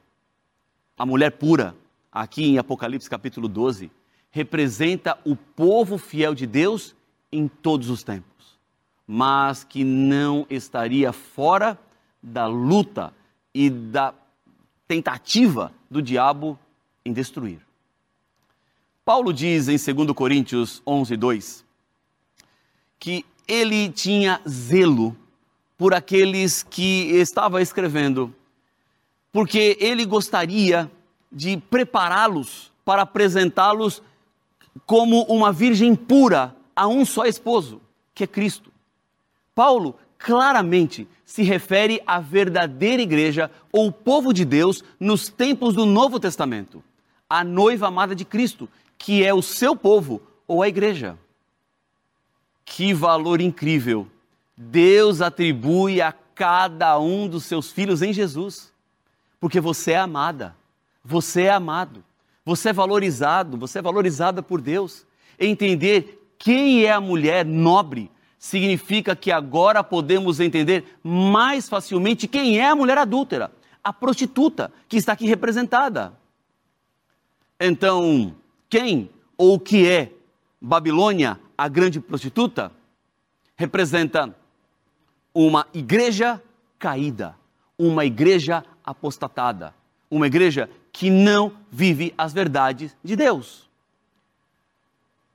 A 0.96 1.04
mulher 1.04 1.32
pura, 1.32 1.76
aqui 2.12 2.44
em 2.44 2.60
Apocalipse 2.60 3.10
capítulo 3.10 3.48
12, 3.48 3.90
representa 4.30 5.18
o 5.26 5.36
povo 5.36 5.98
fiel 5.98 6.36
de 6.36 6.46
Deus 6.46 6.96
em 7.32 7.48
todos 7.48 7.90
os 7.90 8.04
tempos, 8.04 8.60
mas 9.08 9.64
que 9.64 9.84
não 9.84 10.46
estaria 10.48 11.12
fora 11.12 11.76
da 12.22 12.46
luta 12.46 13.12
e 13.52 13.68
da 13.68 14.14
tentativa 14.88 15.74
do 15.90 16.04
diabo 16.04 16.58
em 17.04 17.12
destruir. 17.12 17.69
Paulo 19.10 19.34
diz 19.34 19.68
em 19.68 19.96
2 19.96 20.12
Coríntios 20.12 20.84
11, 20.86 21.18
2, 21.18 21.66
que 23.00 23.26
ele 23.48 23.90
tinha 23.90 24.40
zelo 24.48 25.18
por 25.76 25.96
aqueles 25.96 26.62
que 26.62 27.10
estava 27.16 27.60
escrevendo, 27.60 28.32
porque 29.32 29.76
ele 29.80 30.06
gostaria 30.06 30.92
de 31.32 31.58
prepará-los 31.58 32.72
para 32.86 33.02
apresentá-los 33.02 34.04
como 34.86 35.24
uma 35.24 35.52
virgem 35.52 35.96
pura 35.96 36.56
a 36.76 36.88
um 36.88 37.04
só 37.04 37.26
esposo, 37.26 37.82
que 38.14 38.26
é 38.26 38.28
Cristo. 38.28 38.72
Paulo 39.56 39.96
claramente 40.20 41.08
se 41.26 41.42
refere 41.42 42.00
à 42.06 42.20
verdadeira 42.20 43.02
igreja 43.02 43.50
ou 43.72 43.92
povo 43.92 44.32
de 44.32 44.46
Deus 44.46 44.84
nos 45.00 45.30
tempos 45.30 45.74
do 45.74 45.88
Novo 45.88 46.20
Testamento, 46.20 46.84
a 47.28 47.44
noiva 47.44 47.88
amada 47.88 48.14
de 48.14 48.24
Cristo, 48.24 48.70
que 49.00 49.26
é 49.26 49.34
o 49.34 49.42
seu 49.42 49.76
povo 49.76 50.22
ou 50.46 50.62
a 50.62 50.68
igreja. 50.68 51.18
Que 52.64 52.94
valor 52.94 53.42
incrível 53.42 54.06
Deus 54.56 55.22
atribui 55.22 56.02
a 56.02 56.12
cada 56.12 57.00
um 57.00 57.30
dos 57.30 57.46
seus 57.46 57.72
filhos 57.72 58.02
em 58.02 58.12
Jesus. 58.12 58.74
Porque 59.40 59.62
você 59.62 59.94
é 59.94 60.00
amada, 60.00 60.54
você 61.04 61.44
é 61.44 61.52
amado, 61.52 62.04
você 62.44 62.70
é 62.70 62.74
valorizado, 62.74 63.58
você 63.58 63.80
é 63.80 63.82
valorizada 63.82 64.44
por 64.44 64.60
Deus. 64.60 65.06
Entender 65.40 66.34
quem 66.38 66.84
é 66.84 66.92
a 66.92 67.00
mulher 67.00 67.46
nobre 67.46 68.12
significa 68.38 69.16
que 69.16 69.32
agora 69.32 69.82
podemos 69.82 70.42
entender 70.42 71.00
mais 71.02 71.70
facilmente 71.70 72.28
quem 72.28 72.60
é 72.60 72.68
a 72.68 72.76
mulher 72.76 72.98
adúltera, 72.98 73.52
a 73.82 73.94
prostituta 73.94 74.72
que 74.90 74.98
está 74.98 75.14
aqui 75.14 75.26
representada. 75.26 76.14
Então, 77.58 78.36
quem 78.70 79.10
ou 79.38 79.56
o 79.56 79.60
que 79.60 79.88
é 79.88 80.12
Babilônia, 80.62 81.40
a 81.58 81.68
grande 81.68 82.00
prostituta, 82.00 82.72
representa 83.56 84.36
uma 85.34 85.66
igreja 85.74 86.42
caída, 86.78 87.36
uma 87.78 88.06
igreja 88.06 88.64
apostatada, 88.84 89.74
uma 90.12 90.28
igreja 90.28 90.70
que 90.92 91.10
não 91.10 91.54
vive 91.72 92.14
as 92.18 92.34
verdades 92.34 92.96
de 93.04 93.16
Deus. 93.16 93.70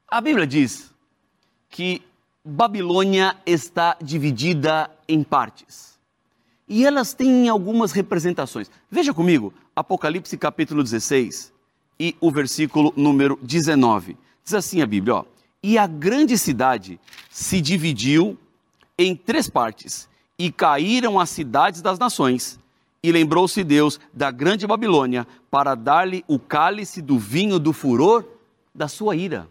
A 0.07 0.21
Bíblia 0.21 0.47
diz 0.47 0.95
que 1.71 2.03
Babilônia 2.45 3.37
está 3.47 3.97
dividida 4.03 4.91
em 5.09 5.23
partes. 5.23 5.99
E 6.69 6.85
elas 6.85 7.15
têm 7.15 7.49
algumas 7.49 7.93
representações. 7.93 8.71
Veja 8.91 9.15
comigo, 9.15 9.53
Apocalipse 9.75 10.37
capítulo 10.37 10.83
16 10.83 11.54
e 11.99 12.17
o 12.21 12.31
versículo 12.31 12.93
número 12.97 13.39
19. 13.43 14.17
Diz 14.43 14.55
assim 14.55 14.83
a 14.83 14.87
Bíblia, 14.87 15.17
ó: 15.17 15.25
e 15.63 15.79
a 15.79 15.87
grande 15.87 16.37
cidade 16.37 17.01
se 17.31 17.59
dividiu 17.59 18.37
em 18.99 19.17
três 19.17 19.49
partes, 19.49 20.07
e 20.39 20.53
caíram 20.53 21.19
as 21.19 21.31
cidades 21.31 21.81
das 21.81 21.99
nações. 21.99 22.59
E 23.03 23.11
lembrou-se 23.11 23.65
Deus 23.65 23.99
da 24.13 24.31
grande 24.31 24.67
Babilônia 24.67 25.27
para 25.51 25.75
dar-lhe 25.75 26.25
o 26.29 26.39
cálice 26.39 27.01
do 27.01 27.19
vinho 27.19 27.59
do 27.59 27.73
furor 27.73 28.27
da 28.75 28.89
sua 28.89 29.17
ira. 29.17 29.49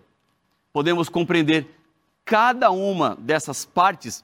Podemos 0.72 1.10
compreender 1.10 1.68
cada 2.26 2.70
uma 2.70 3.16
dessas 3.20 3.66
partes 3.66 4.24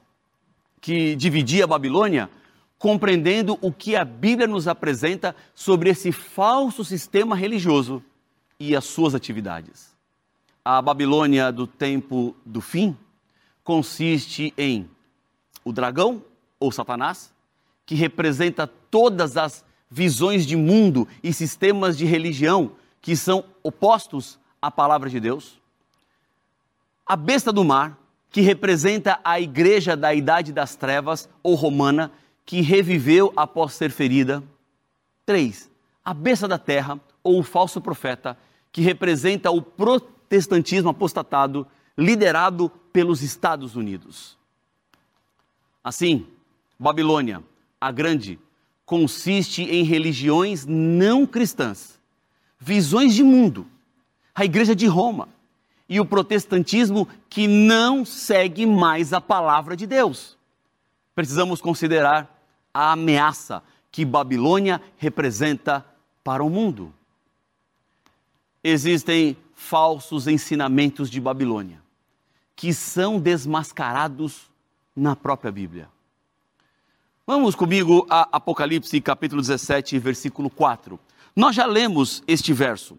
que 0.81 1.15
dividia 1.15 1.63
a 1.63 1.67
Babilônia, 1.67 2.29
compreendendo 2.77 3.57
o 3.61 3.71
que 3.71 3.95
a 3.95 4.05
Bíblia 4.05 4.47
nos 4.47 4.67
apresenta 4.67 5.35
sobre 5.55 5.89
esse 5.89 6.11
falso 6.11 6.83
sistema 6.85 7.35
religioso 7.35 8.03
e 8.59 8.75
as 8.75 8.85
suas 8.85 9.15
atividades 9.15 9.89
a 10.63 10.81
Babilônia 10.83 11.51
do 11.51 11.65
tempo 11.65 12.35
do 12.45 12.61
fim 12.61 12.95
consiste 13.63 14.53
em 14.55 14.87
o 15.65 15.71
dragão 15.71 16.23
ou 16.59 16.71
Satanás, 16.71 17.33
que 17.87 17.95
representa 17.95 18.67
todas 18.67 19.35
as 19.35 19.65
visões 19.89 20.45
de 20.45 20.55
mundo 20.55 21.07
e 21.23 21.33
sistemas 21.33 21.97
de 21.97 22.05
religião 22.05 22.73
que 23.01 23.15
são 23.15 23.43
opostos 23.63 24.37
à 24.61 24.69
palavra 24.69 25.09
de 25.09 25.19
Deus. 25.19 25.59
A 27.03 27.15
besta 27.15 27.51
do 27.51 27.63
mar, 27.63 27.97
que 28.29 28.41
representa 28.41 29.19
a 29.23 29.39
igreja 29.39 29.97
da 29.97 30.13
idade 30.13 30.53
das 30.53 30.75
trevas 30.75 31.27
ou 31.41 31.55
romana, 31.55 32.11
que 32.45 32.61
reviveu 32.61 33.33
após 33.35 33.73
ser 33.73 33.89
ferida. 33.89 34.43
Três, 35.25 35.67
a 36.05 36.13
besta 36.13 36.47
da 36.47 36.59
terra 36.59 36.99
ou 37.23 37.39
o 37.39 37.43
falso 37.43 37.81
profeta, 37.81 38.37
que 38.71 38.81
representa 38.81 39.51
o 39.51 39.61
protestantismo 39.61 40.89
apostatado 40.89 41.67
liderado 41.97 42.69
pelos 42.93 43.21
Estados 43.21 43.75
Unidos. 43.75 44.37
Assim, 45.83 46.27
Babilônia, 46.77 47.43
a 47.79 47.91
Grande, 47.91 48.39
consiste 48.85 49.63
em 49.63 49.83
religiões 49.83 50.65
não 50.65 51.25
cristãs, 51.25 51.99
visões 52.57 53.13
de 53.13 53.23
mundo, 53.23 53.67
a 54.33 54.45
Igreja 54.45 54.75
de 54.75 54.87
Roma 54.87 55.29
e 55.87 55.99
o 55.99 56.05
protestantismo 56.05 57.07
que 57.29 57.47
não 57.47 58.05
segue 58.05 58.65
mais 58.65 59.11
a 59.11 59.19
palavra 59.19 59.75
de 59.75 59.87
Deus. 59.87 60.37
Precisamos 61.15 61.59
considerar 61.59 62.39
a 62.73 62.93
ameaça 62.93 63.63
que 63.91 64.05
Babilônia 64.05 64.81
representa 64.97 65.85
para 66.23 66.43
o 66.43 66.49
mundo. 66.49 66.93
Existem 68.63 69.37
falsos 69.53 70.27
ensinamentos 70.27 71.09
de 71.09 71.21
Babilônia, 71.21 71.81
que 72.55 72.73
são 72.73 73.19
desmascarados 73.19 74.49
na 74.95 75.15
própria 75.15 75.51
Bíblia. 75.51 75.89
Vamos 77.25 77.55
comigo 77.55 78.05
a 78.09 78.27
Apocalipse 78.31 78.99
capítulo 78.99 79.41
17, 79.41 79.97
versículo 79.99 80.49
4. 80.49 80.99
Nós 81.35 81.55
já 81.55 81.65
lemos 81.65 82.21
este 82.27 82.51
verso. 82.51 82.97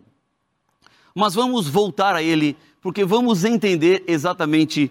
Mas 1.15 1.35
vamos 1.35 1.69
voltar 1.69 2.15
a 2.15 2.23
ele, 2.23 2.57
porque 2.81 3.05
vamos 3.05 3.45
entender 3.45 4.05
exatamente 4.07 4.91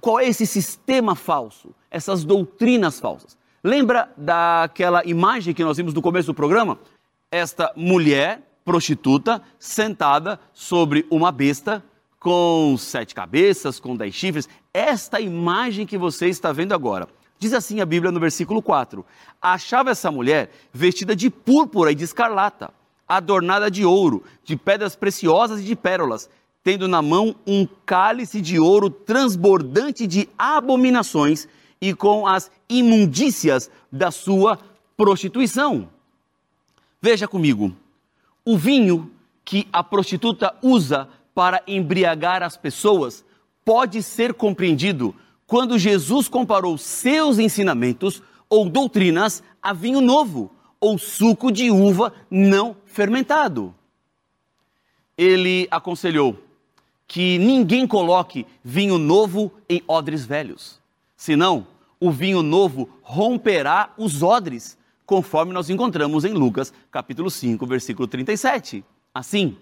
qual 0.00 0.18
é 0.18 0.26
esse 0.26 0.46
sistema 0.46 1.14
falso, 1.14 1.74
essas 1.90 2.24
doutrinas 2.24 2.98
falsas. 2.98 3.38
Lembra 3.62 4.10
daquela 4.16 5.04
imagem 5.04 5.54
que 5.54 5.62
nós 5.62 5.76
vimos 5.76 5.94
no 5.94 6.02
começo 6.02 6.26
do 6.26 6.34
programa? 6.34 6.78
Esta 7.30 7.72
mulher 7.76 8.49
prostituta 8.64 9.42
sentada 9.58 10.38
sobre 10.52 11.06
uma 11.10 11.32
besta 11.32 11.84
com 12.18 12.76
sete 12.78 13.14
cabeças, 13.14 13.80
com 13.80 13.96
dez 13.96 14.14
chifres. 14.14 14.48
Esta 14.72 15.20
imagem 15.20 15.86
que 15.86 15.98
você 15.98 16.28
está 16.28 16.52
vendo 16.52 16.74
agora. 16.74 17.08
Diz 17.38 17.54
assim 17.54 17.80
a 17.80 17.86
Bíblia 17.86 18.12
no 18.12 18.20
versículo 18.20 18.60
4: 18.60 19.04
Achava 19.40 19.90
essa 19.90 20.10
mulher 20.10 20.50
vestida 20.72 21.16
de 21.16 21.30
púrpura 21.30 21.90
e 21.90 21.94
de 21.94 22.04
escarlata, 22.04 22.70
adornada 23.08 23.70
de 23.70 23.84
ouro, 23.84 24.22
de 24.44 24.56
pedras 24.56 24.94
preciosas 24.94 25.60
e 25.60 25.64
de 25.64 25.74
pérolas, 25.74 26.28
tendo 26.62 26.86
na 26.86 27.00
mão 27.00 27.34
um 27.46 27.66
cálice 27.86 28.42
de 28.42 28.60
ouro 28.60 28.90
transbordante 28.90 30.06
de 30.06 30.28
abominações 30.36 31.48
e 31.80 31.94
com 31.94 32.26
as 32.26 32.50
imundícias 32.68 33.70
da 33.90 34.10
sua 34.10 34.58
prostituição. 34.94 35.88
Veja 37.00 37.26
comigo, 37.26 37.74
o 38.44 38.56
vinho 38.56 39.10
que 39.44 39.66
a 39.72 39.82
prostituta 39.82 40.54
usa 40.62 41.08
para 41.34 41.62
embriagar 41.66 42.42
as 42.42 42.56
pessoas 42.56 43.24
pode 43.64 44.02
ser 44.02 44.34
compreendido 44.34 45.14
quando 45.46 45.78
Jesus 45.78 46.28
comparou 46.28 46.78
seus 46.78 47.38
ensinamentos 47.38 48.22
ou 48.48 48.68
doutrinas 48.68 49.42
a 49.62 49.72
vinho 49.72 50.00
novo 50.00 50.50
ou 50.80 50.98
suco 50.98 51.52
de 51.52 51.70
uva 51.70 52.12
não 52.30 52.76
fermentado. 52.84 53.74
Ele 55.16 55.68
aconselhou 55.70 56.38
que 57.06 57.38
ninguém 57.38 57.86
coloque 57.86 58.46
vinho 58.62 58.96
novo 58.96 59.52
em 59.68 59.82
odres 59.86 60.24
velhos, 60.24 60.80
senão 61.16 61.66
o 61.98 62.10
vinho 62.10 62.42
novo 62.42 62.88
romperá 63.02 63.92
os 63.98 64.22
odres, 64.22 64.78
conforme 65.10 65.52
nós 65.52 65.68
encontramos 65.68 66.24
em 66.24 66.32
Lucas, 66.32 66.72
capítulo 66.88 67.28
5, 67.28 67.66
versículo 67.66 68.06
37. 68.06 68.84
Assim, 69.12 69.58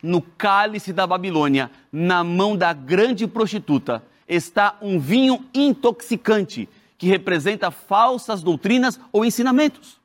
no 0.00 0.22
cálice 0.22 0.92
da 0.92 1.04
Babilônia, 1.08 1.72
na 1.90 2.22
mão 2.22 2.56
da 2.56 2.72
grande 2.72 3.26
prostituta, 3.26 4.00
está 4.28 4.78
um 4.80 5.00
vinho 5.00 5.44
intoxicante 5.52 6.68
que 6.96 7.08
representa 7.08 7.72
falsas 7.72 8.44
doutrinas 8.44 9.00
ou 9.10 9.24
ensinamentos. 9.24 10.00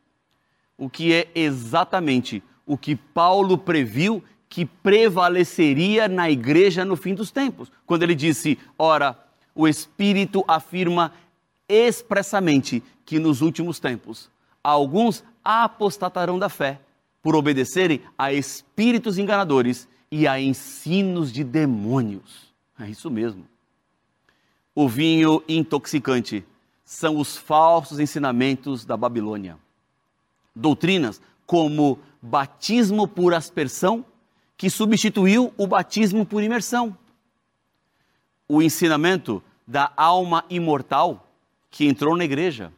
O 0.76 0.90
que 0.90 1.14
é 1.14 1.28
exatamente 1.36 2.42
o 2.66 2.76
que 2.76 2.96
Paulo 2.96 3.56
previu 3.56 4.24
que 4.50 4.66
prevaleceria 4.66 6.08
na 6.08 6.28
igreja 6.32 6.84
no 6.84 6.96
fim 6.96 7.14
dos 7.14 7.30
tempos, 7.30 7.72
quando 7.86 8.02
ele 8.02 8.16
disse: 8.16 8.58
Ora, 8.80 9.16
o 9.54 9.68
Espírito 9.68 10.44
afirma 10.48 11.14
expressamente 11.70 12.82
que 13.06 13.20
nos 13.20 13.42
últimos 13.42 13.80
tempos 13.80 14.36
alguns 14.72 15.24
apostatarão 15.44 16.38
da 16.38 16.50
fé 16.50 16.82
por 17.22 17.36
obedecerem 17.36 18.02
a 18.18 18.34
espíritos 18.34 19.18
enganadores 19.18 19.88
e 20.12 20.28
a 20.28 20.40
ensinos 20.40 21.32
de 21.32 21.44
demônios. 21.44 22.54
É 22.80 22.90
isso 22.90 23.10
mesmo. 23.10 23.46
O 24.76 24.88
vinho 24.88 25.42
intoxicante 25.48 26.46
são 26.84 27.18
os 27.18 27.36
falsos 27.38 28.00
ensinamentos 28.00 28.86
da 28.86 28.96
Babilônia. 28.96 29.58
Doutrinas 30.56 31.22
como 31.46 32.00
batismo 32.22 33.08
por 33.08 33.34
aspersão, 33.34 34.06
que 34.58 34.70
substituiu 34.70 35.54
o 35.58 35.66
batismo 35.66 36.26
por 36.26 36.44
imersão. 36.44 36.98
O 38.50 38.62
ensinamento 38.62 39.42
da 39.66 39.92
alma 39.96 40.44
imortal, 40.50 41.26
que 41.72 41.86
entrou 41.86 42.18
na 42.18 42.26
igreja. 42.26 42.74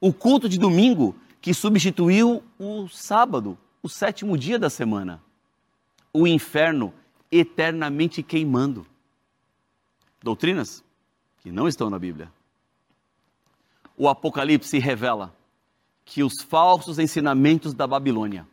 O 0.00 0.12
culto 0.12 0.48
de 0.48 0.58
domingo, 0.58 1.14
que 1.44 1.52
substituiu 1.52 2.42
o 2.58 2.88
sábado, 2.88 3.58
o 3.82 3.88
sétimo 3.88 4.38
dia 4.38 4.58
da 4.58 4.70
semana. 4.70 5.22
O 6.10 6.26
inferno 6.26 6.90
eternamente 7.30 8.22
queimando. 8.22 8.86
Doutrinas 10.22 10.82
que 11.40 11.52
não 11.52 11.68
estão 11.68 11.90
na 11.90 11.98
Bíblia. 11.98 12.32
O 13.94 14.08
Apocalipse 14.08 14.78
revela 14.78 15.36
que 16.02 16.22
os 16.22 16.40
falsos 16.40 16.98
ensinamentos 16.98 17.74
da 17.74 17.86
Babilônia 17.86 18.48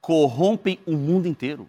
corrompem 0.00 0.78
o 0.86 0.92
mundo 0.92 1.26
inteiro. 1.26 1.68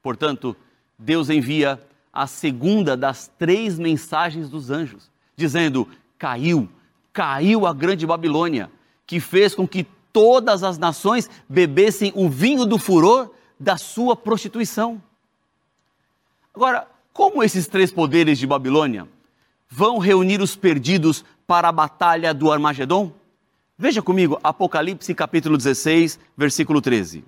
Portanto, 0.00 0.56
Deus 0.96 1.28
envia 1.28 1.84
a 2.12 2.28
segunda 2.28 2.96
das 2.96 3.26
três 3.36 3.80
mensagens 3.80 4.48
dos 4.48 4.70
anjos, 4.70 5.10
dizendo: 5.34 5.88
caiu, 6.16 6.68
caiu 7.12 7.66
a 7.66 7.72
grande 7.72 8.06
Babilônia, 8.06 8.70
que 9.04 9.18
fez 9.18 9.56
com 9.56 9.66
que 9.66 9.84
todas 10.14 10.62
as 10.62 10.78
nações 10.78 11.28
bebessem 11.48 12.12
o 12.14 12.28
vinho 12.28 12.64
do 12.64 12.78
furor 12.78 13.32
da 13.58 13.76
sua 13.76 14.14
prostituição. 14.14 15.02
Agora, 16.54 16.86
como 17.12 17.42
esses 17.42 17.66
três 17.66 17.90
poderes 17.90 18.38
de 18.38 18.46
Babilônia 18.46 19.08
vão 19.68 19.98
reunir 19.98 20.40
os 20.40 20.54
perdidos 20.54 21.24
para 21.48 21.68
a 21.68 21.72
batalha 21.72 22.32
do 22.32 22.52
Armagedon? 22.52 23.12
Veja 23.76 24.00
comigo 24.00 24.38
Apocalipse 24.40 25.12
capítulo 25.16 25.56
16, 25.56 26.20
versículo 26.36 26.80
13. 26.80 27.24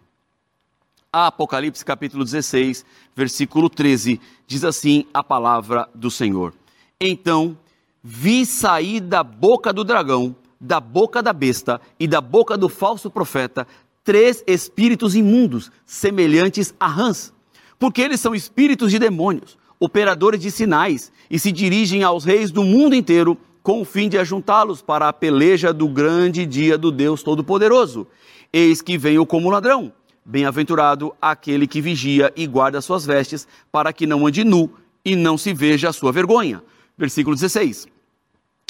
Apocalipse 1.12 1.85
capítulo 1.85 2.22
16, 2.22 2.87
versículo 3.16 3.68
13, 3.68 4.20
diz 4.46 4.62
assim 4.62 5.07
a 5.12 5.25
palavra 5.25 5.88
do 5.92 6.09
Senhor. 6.09 6.55
Então 7.01 7.59
vi 8.01 8.46
sair 8.46 9.01
da 9.01 9.25
boca 9.25 9.72
do 9.72 9.83
dragão, 9.83 10.37
da 10.60 10.80
boca 10.80 11.22
da 11.22 11.32
besta 11.32 11.80
e 11.98 12.06
da 12.06 12.20
boca 12.20 12.56
do 12.56 12.68
falso 12.68 13.10
profeta 13.10 13.66
três 14.06 14.44
espíritos 14.46 15.16
imundos, 15.16 15.70
semelhantes 15.84 16.72
a 16.78 16.86
rãs, 16.86 17.34
porque 17.76 18.00
eles 18.00 18.20
são 18.20 18.36
espíritos 18.36 18.92
de 18.92 19.00
demônios, 19.00 19.58
operadores 19.80 20.40
de 20.40 20.48
sinais, 20.48 21.12
e 21.28 21.40
se 21.40 21.50
dirigem 21.50 22.04
aos 22.04 22.24
reis 22.24 22.52
do 22.52 22.62
mundo 22.62 22.94
inteiro 22.94 23.36
com 23.64 23.80
o 23.80 23.84
fim 23.84 24.08
de 24.08 24.16
ajuntá-los 24.16 24.80
para 24.80 25.08
a 25.08 25.12
peleja 25.12 25.72
do 25.72 25.88
grande 25.88 26.46
dia 26.46 26.78
do 26.78 26.92
Deus 26.92 27.24
Todo-Poderoso. 27.24 28.06
Eis 28.52 28.80
que 28.80 28.96
venho 28.96 29.26
como 29.26 29.50
ladrão. 29.50 29.92
Bem-aventurado 30.24 31.12
aquele 31.20 31.66
que 31.66 31.80
vigia 31.80 32.32
e 32.36 32.46
guarda 32.46 32.80
suas 32.80 33.04
vestes, 33.04 33.46
para 33.72 33.92
que 33.92 34.06
não 34.06 34.24
ande 34.24 34.44
nu 34.44 34.70
e 35.04 35.16
não 35.16 35.36
se 35.36 35.52
veja 35.52 35.88
a 35.88 35.92
sua 35.92 36.12
vergonha. 36.12 36.62
Versículo 36.96 37.34
16. 37.34 37.88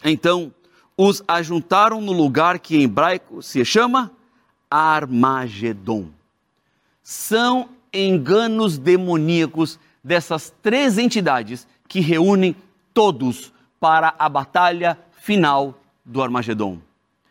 Então 0.03 0.51
os 0.97 1.23
ajuntaram 1.29 2.01
no 2.01 2.13
lugar 2.13 2.59
que 2.59 2.77
em 2.77 2.85
hebraico 2.85 3.43
se 3.43 3.65
chama 3.65 4.11
Armagedon. 4.71 6.09
São 7.03 7.69
enganos 7.93 8.79
demoníacos 8.79 9.79
dessas 10.03 10.55
três 10.63 10.99
entidades 10.99 11.67
que 11.87 12.01
reúnem 12.01 12.57
todos 12.95 13.53
para 13.79 14.15
a 14.19 14.29
batalha 14.29 14.99
final 15.13 15.79
do 16.05 16.23
Armagedon. 16.23 16.79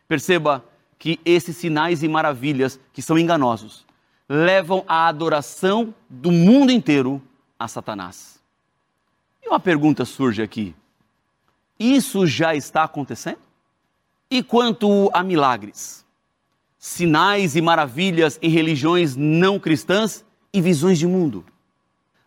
Perceba 0.07 0.63
que 0.99 1.19
esses 1.25 1.57
sinais 1.57 2.03
e 2.03 2.07
maravilhas 2.07 2.79
que 2.93 3.01
são 3.01 3.17
enganosos 3.17 3.85
levam 4.29 4.83
a 4.87 5.07
adoração 5.07 5.93
do 6.09 6.31
mundo 6.31 6.71
inteiro 6.71 7.21
a 7.59 7.67
Satanás. 7.67 8.39
E 9.43 9.47
uma 9.47 9.59
pergunta 9.59 10.05
surge 10.05 10.41
aqui: 10.41 10.75
isso 11.79 12.25
já 12.25 12.55
está 12.55 12.83
acontecendo? 12.83 13.44
E 14.29 14.41
quanto 14.41 15.09
a 15.13 15.23
milagres? 15.23 16.03
Sinais 16.79 17.55
e 17.55 17.61
maravilhas 17.61 18.39
em 18.41 18.49
religiões 18.49 19.15
não 19.15 19.59
cristãs 19.59 20.25
e 20.51 20.59
visões 20.59 20.97
de 20.97 21.05
mundo? 21.05 21.45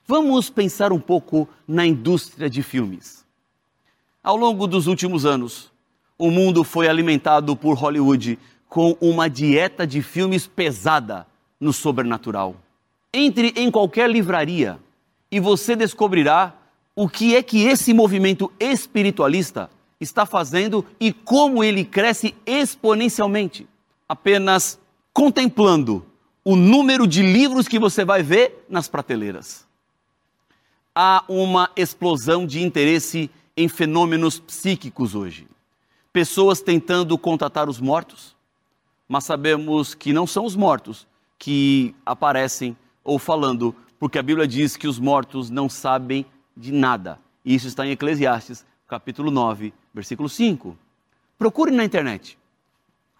Vamos 0.06 0.48
pensar 0.48 0.92
um 0.92 1.00
pouco 1.00 1.48
na 1.66 1.84
indústria 1.84 2.48
de 2.48 2.62
filmes. 2.62 3.26
Ao 4.22 4.36
longo 4.36 4.68
dos 4.68 4.86
últimos 4.86 5.26
anos, 5.26 5.72
o 6.16 6.30
mundo 6.30 6.62
foi 6.62 6.88
alimentado 6.88 7.56
por 7.56 7.76
Hollywood 7.76 8.38
com 8.68 8.96
uma 9.00 9.28
dieta 9.28 9.86
de 9.86 10.00
filmes 10.00 10.46
pesada 10.46 11.26
no 11.58 11.72
sobrenatural. 11.72 12.54
Entre 13.12 13.52
em 13.56 13.70
qualquer 13.70 14.08
livraria 14.08 14.78
e 15.30 15.40
você 15.40 15.74
descobrirá 15.74 16.54
o 16.94 17.08
que 17.08 17.34
é 17.34 17.42
que 17.42 17.64
esse 17.64 17.92
movimento 17.92 18.52
espiritualista 18.60 19.68
está 20.00 20.24
fazendo 20.24 20.84
e 21.00 21.12
como 21.12 21.62
ele 21.62 21.84
cresce 21.84 22.34
exponencialmente. 22.46 23.68
Apenas 24.08 24.78
contemplando 25.12 26.04
o 26.44 26.56
número 26.56 27.06
de 27.06 27.22
livros 27.22 27.68
que 27.68 27.78
você 27.78 28.04
vai 28.04 28.22
ver 28.22 28.64
nas 28.68 28.88
prateleiras. 28.88 29.66
Há 30.94 31.24
uma 31.28 31.70
explosão 31.76 32.46
de 32.46 32.62
interesse 32.62 33.30
em 33.56 33.68
fenômenos 33.68 34.38
psíquicos 34.38 35.14
hoje. 35.14 35.46
Pessoas 36.12 36.60
tentando 36.60 37.18
contatar 37.18 37.68
os 37.68 37.80
mortos, 37.80 38.36
mas 39.08 39.24
sabemos 39.24 39.94
que 39.94 40.12
não 40.12 40.26
são 40.26 40.44
os 40.44 40.56
mortos 40.56 41.06
que 41.38 41.94
aparecem 42.04 42.76
ou 43.04 43.18
falando 43.18 43.74
porque 43.98 44.18
a 44.18 44.22
Bíblia 44.22 44.46
diz 44.46 44.76
que 44.76 44.86
os 44.86 44.98
mortos 44.98 45.50
não 45.50 45.68
sabem 45.68 46.24
de 46.56 46.72
nada. 46.72 47.18
Isso 47.44 47.66
está 47.66 47.86
em 47.86 47.90
Eclesiastes, 47.90 48.64
capítulo 48.86 49.30
9, 49.30 49.72
versículo 49.98 50.28
5. 50.28 50.78
Procure 51.36 51.72
na 51.72 51.84
internet 51.84 52.38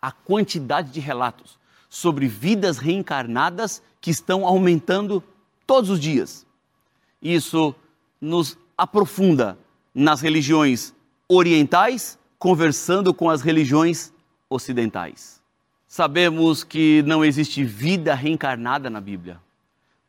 a 0.01 0.13
quantidade 0.13 0.93
de 0.93 1.01
relatos 1.01 1.59
sobre 1.89 2.29
vidas 2.29 2.79
reencarnadas 2.79 3.83
que 4.01 4.11
estão 4.11 4.47
aumentando 4.47 5.23
todos 5.67 5.91
os 5.91 5.99
dias. 5.99 6.47
Isso 7.21 7.75
nos 8.21 8.57
aprofunda 8.77 9.59
nas 9.93 10.21
religiões 10.21 10.95
orientais, 11.29 12.17
conversando 12.39 13.13
com 13.13 13.29
as 13.29 13.43
religiões 13.43 14.13
ocidentais. 14.49 15.43
Sabemos 15.89 16.63
que 16.63 17.03
não 17.07 17.25
existe 17.25 17.65
vida 17.65 18.15
reencarnada 18.15 18.89
na 18.89 19.01
Bíblia. 19.01 19.41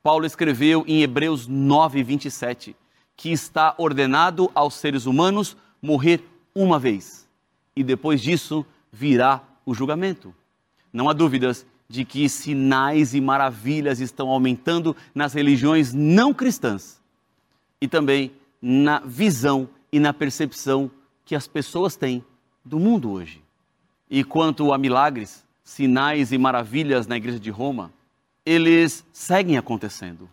Paulo 0.03 0.25
escreveu 0.25 0.83
em 0.87 1.01
Hebreus 1.01 1.47
9, 1.47 2.03
27, 2.03 2.75
que 3.15 3.31
está 3.31 3.73
ordenado 3.77 4.51
aos 4.53 4.75
seres 4.75 5.05
humanos 5.05 5.57
morrer 5.81 6.23
uma 6.53 6.79
vez 6.79 7.27
e 7.75 7.83
depois 7.83 8.21
disso 8.21 8.65
virá 8.91 9.41
o 9.65 9.73
julgamento. 9.73 10.33
Não 10.91 11.09
há 11.09 11.13
dúvidas 11.13 11.65
de 11.87 12.05
que 12.05 12.29
sinais 12.29 13.13
e 13.13 13.21
maravilhas 13.21 13.99
estão 13.99 14.29
aumentando 14.29 14.95
nas 15.13 15.33
religiões 15.33 15.93
não 15.93 16.33
cristãs 16.33 17.01
e 17.81 17.87
também 17.87 18.31
na 18.61 18.99
visão 18.99 19.67
e 19.91 19.99
na 19.99 20.13
percepção 20.13 20.91
que 21.25 21.35
as 21.35 21.47
pessoas 21.47 21.95
têm 21.95 22.23
do 22.63 22.79
mundo 22.79 23.11
hoje. 23.11 23.41
E 24.09 24.23
quanto 24.23 24.73
a 24.73 24.77
milagres, 24.77 25.45
sinais 25.63 26.31
e 26.31 26.37
maravilhas 26.37 27.07
na 27.07 27.17
igreja 27.17 27.39
de 27.39 27.49
Roma, 27.49 27.91
eles 28.45 29.05
seguem 29.13 29.57
acontecendo. 29.57 30.29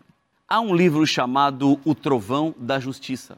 Há 0.47 0.59
um 0.59 0.75
livro 0.75 1.05
chamado 1.05 1.79
O 1.85 1.93
Trovão 1.93 2.55
da 2.57 2.79
Justiça, 2.79 3.37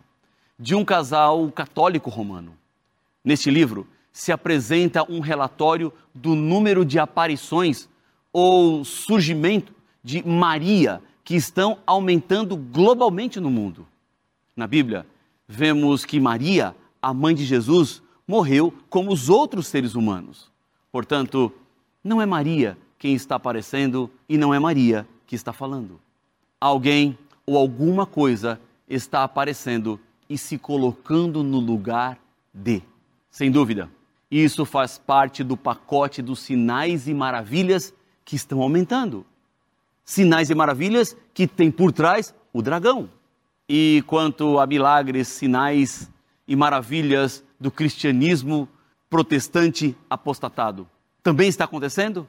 de 0.57 0.75
um 0.75 0.85
casal 0.85 1.51
católico 1.51 2.09
romano. 2.09 2.53
Neste 3.23 3.49
livro 3.49 3.88
se 4.12 4.32
apresenta 4.32 5.03
um 5.10 5.19
relatório 5.19 5.93
do 6.13 6.36
número 6.36 6.84
de 6.84 6.99
aparições 6.99 7.88
ou 8.32 8.84
surgimento 8.84 9.73
de 10.03 10.25
Maria 10.27 11.01
que 11.23 11.36
estão 11.36 11.77
aumentando 11.86 12.58
globalmente 12.58 13.39
no 13.39 13.51
mundo. 13.51 13.88
Na 14.55 14.65
Bíblia, 14.65 15.05
vemos 15.47 16.05
que 16.05 16.19
Maria, 16.19 16.75
a 17.01 17.13
mãe 17.13 17.36
de 17.36 17.45
Jesus, 17.45 18.01
morreu 18.27 18.73
como 18.89 19.12
os 19.12 19.29
outros 19.29 19.67
seres 19.67 19.95
humanos. 19.95 20.51
Portanto, 20.91 21.51
não 22.03 22.21
é 22.21 22.25
Maria 22.25 22.77
quem 22.97 23.13
está 23.13 23.36
aparecendo 23.36 24.10
e 24.27 24.38
não 24.38 24.53
é 24.53 24.60
Maria 24.60 25.08
que 25.25 25.36
está 25.36 25.53
falando. 25.53 25.99
Alguém 26.60 27.17
ou 27.45 27.58
alguma 27.58 28.05
coisa 28.05 28.60
está 28.88 29.23
aparecendo 29.23 29.99
e 30.29 30.38
se 30.38 30.58
colocando 30.58 31.43
no 31.43 31.60
lugar 31.60 32.19
de. 32.53 32.84
Sem 33.29 33.51
dúvida, 33.51 33.89
isso 34.29 34.65
faz 34.65 34.97
parte 34.97 35.43
do 35.43 35.55
pacote 35.55 36.21
dos 36.21 36.39
sinais 36.39 37.07
e 37.07 37.13
maravilhas 37.13 37.93
que 38.25 38.35
estão 38.35 38.61
aumentando. 38.61 39.25
Sinais 40.03 40.49
e 40.49 40.55
maravilhas 40.55 41.15
que 41.33 41.47
tem 41.47 41.71
por 41.71 41.91
trás 41.91 42.33
o 42.51 42.61
dragão. 42.61 43.09
E 43.67 44.03
quanto 44.07 44.59
a 44.59 44.65
milagres, 44.65 45.27
sinais 45.27 46.09
e 46.47 46.55
maravilhas 46.55 47.43
do 47.59 47.69
cristianismo 47.69 48.67
protestante 49.09 49.95
apostatado, 50.09 50.87
também 51.21 51.49
está 51.49 51.65
acontecendo? 51.65 52.27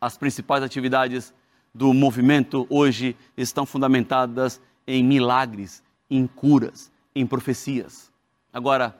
As 0.00 0.16
principais 0.16 0.62
atividades 0.62 1.34
do 1.74 1.92
movimento 1.92 2.66
hoje 2.70 3.16
estão 3.36 3.66
fundamentadas 3.66 4.60
em 4.86 5.02
milagres, 5.02 5.82
em 6.08 6.26
curas, 6.26 6.90
em 7.14 7.26
profecias. 7.26 8.12
Agora, 8.52 8.96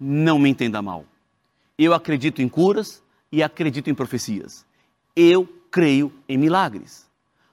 não 0.00 0.38
me 0.38 0.48
entenda 0.48 0.80
mal. 0.80 1.04
Eu 1.76 1.92
acredito 1.92 2.40
em 2.40 2.48
curas 2.48 3.02
e 3.30 3.42
acredito 3.42 3.90
em 3.90 3.94
profecias. 3.94 4.64
Eu 5.14 5.46
creio 5.70 6.12
em 6.26 6.38
milagres. 6.38 7.08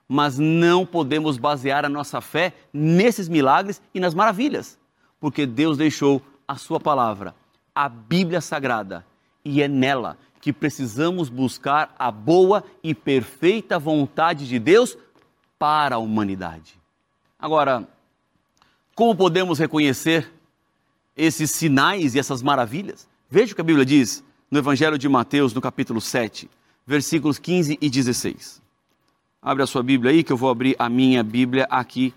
Mas 0.08 0.40
não 0.40 0.86
podemos 0.86 1.38
basear 1.38 1.84
a 1.84 1.90
nossa 1.90 2.22
fé 2.22 2.54
nesses 2.72 3.28
milagres 3.28 3.82
e 3.94 4.00
nas 4.00 4.14
maravilhas, 4.14 4.80
porque 5.20 5.46
Deus 5.46 5.78
deixou 5.78 6.22
a 6.48 6.56
Sua 6.56 6.80
palavra, 6.80 7.36
a 7.76 7.90
Bíblia 7.90 8.40
Sagrada, 8.40 9.06
e 9.44 9.62
é 9.62 9.68
nela 9.68 10.18
que 10.40 10.54
precisamos 10.54 11.28
buscar 11.28 11.94
a 12.00 12.10
boa 12.10 12.64
e 12.82 12.96
perfeita 12.96 13.78
vontade 13.78 14.48
de 14.48 14.58
Deus 14.58 14.98
para 15.60 15.96
a 15.96 16.00
humanidade. 16.00 16.80
Agora, 17.38 17.86
como 18.96 19.14
podemos 19.14 19.60
reconhecer 19.60 20.32
esses 21.18 21.52
sinais 21.52 22.16
e 22.16 22.20
essas 22.20 22.42
maravilhas? 22.42 23.08
Veja 23.30 23.52
o 23.52 23.56
que 23.56 23.62
a 23.62 23.64
Bíblia 23.64 23.86
diz 23.86 24.24
no 24.50 24.60
Evangelho 24.60 24.98
de 24.98 25.10
Mateus, 25.10 25.54
no 25.54 25.60
capítulo 25.60 26.00
7, 26.00 26.50
versículos 26.86 27.38
15 27.38 27.78
e 27.82 27.90
16. 27.90 28.62
Abre 29.42 29.64
a 29.64 29.68
sua 29.68 29.84
Bíblia 29.84 30.12
aí, 30.12 30.24
que 30.24 30.32
eu 30.32 30.38
vou 30.38 30.50
abrir 30.50 30.76
a 30.80 30.88
minha 30.90 31.24
Bíblia 31.24 31.68
aqui, 31.70 32.14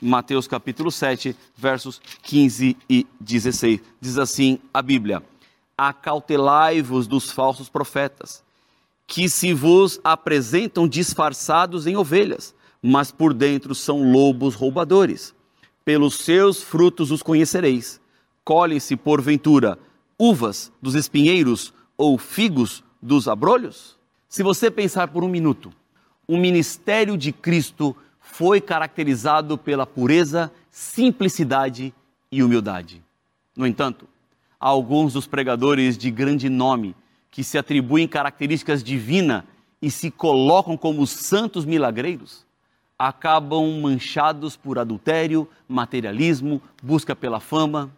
Mateus 0.00 0.46
capítulo 0.46 0.90
7, 0.90 1.36
versos 1.56 2.00
15 2.22 2.76
e 2.88 3.06
16. 3.20 3.80
Diz 4.00 4.18
assim 4.18 4.58
a 4.72 4.80
Bíblia: 4.80 5.22
Acautelai-vos 5.76 7.06
dos 7.06 7.30
falsos 7.30 7.68
profetas, 7.68 8.42
que 9.06 9.28
se 9.28 9.52
vos 9.52 10.00
apresentam 10.04 10.86
disfarçados 10.86 11.86
em 11.86 11.96
ovelhas, 11.96 12.54
mas 12.82 13.10
por 13.10 13.34
dentro 13.34 13.74
são 13.74 14.12
lobos 14.12 14.54
roubadores. 14.54 15.34
Pelos 15.84 16.16
seus 16.16 16.62
frutos 16.62 17.10
os 17.10 17.22
conhecereis. 17.22 18.00
Colhem-se, 18.48 18.96
porventura, 18.96 19.78
uvas 20.18 20.72
dos 20.80 20.94
espinheiros 20.94 21.74
ou 21.98 22.16
figos 22.16 22.82
dos 23.02 23.28
abrolhos? 23.28 23.98
Se 24.26 24.42
você 24.42 24.70
pensar 24.70 25.08
por 25.08 25.22
um 25.22 25.28
minuto, 25.28 25.70
o 26.26 26.34
ministério 26.38 27.14
de 27.18 27.30
Cristo 27.30 27.94
foi 28.22 28.58
caracterizado 28.58 29.58
pela 29.58 29.84
pureza, 29.84 30.50
simplicidade 30.70 31.92
e 32.32 32.42
humildade. 32.42 33.04
No 33.54 33.66
entanto, 33.66 34.08
alguns 34.58 35.12
dos 35.12 35.26
pregadores 35.26 35.98
de 35.98 36.10
grande 36.10 36.48
nome 36.48 36.96
que 37.30 37.44
se 37.44 37.58
atribuem 37.58 38.08
características 38.08 38.82
divinas 38.82 39.44
e 39.82 39.90
se 39.90 40.10
colocam 40.10 40.74
como 40.74 41.06
santos 41.06 41.66
milagreiros, 41.66 42.46
acabam 42.98 43.78
manchados 43.82 44.56
por 44.56 44.78
adultério, 44.78 45.46
materialismo, 45.68 46.62
busca 46.82 47.14
pela 47.14 47.40
fama 47.40 47.92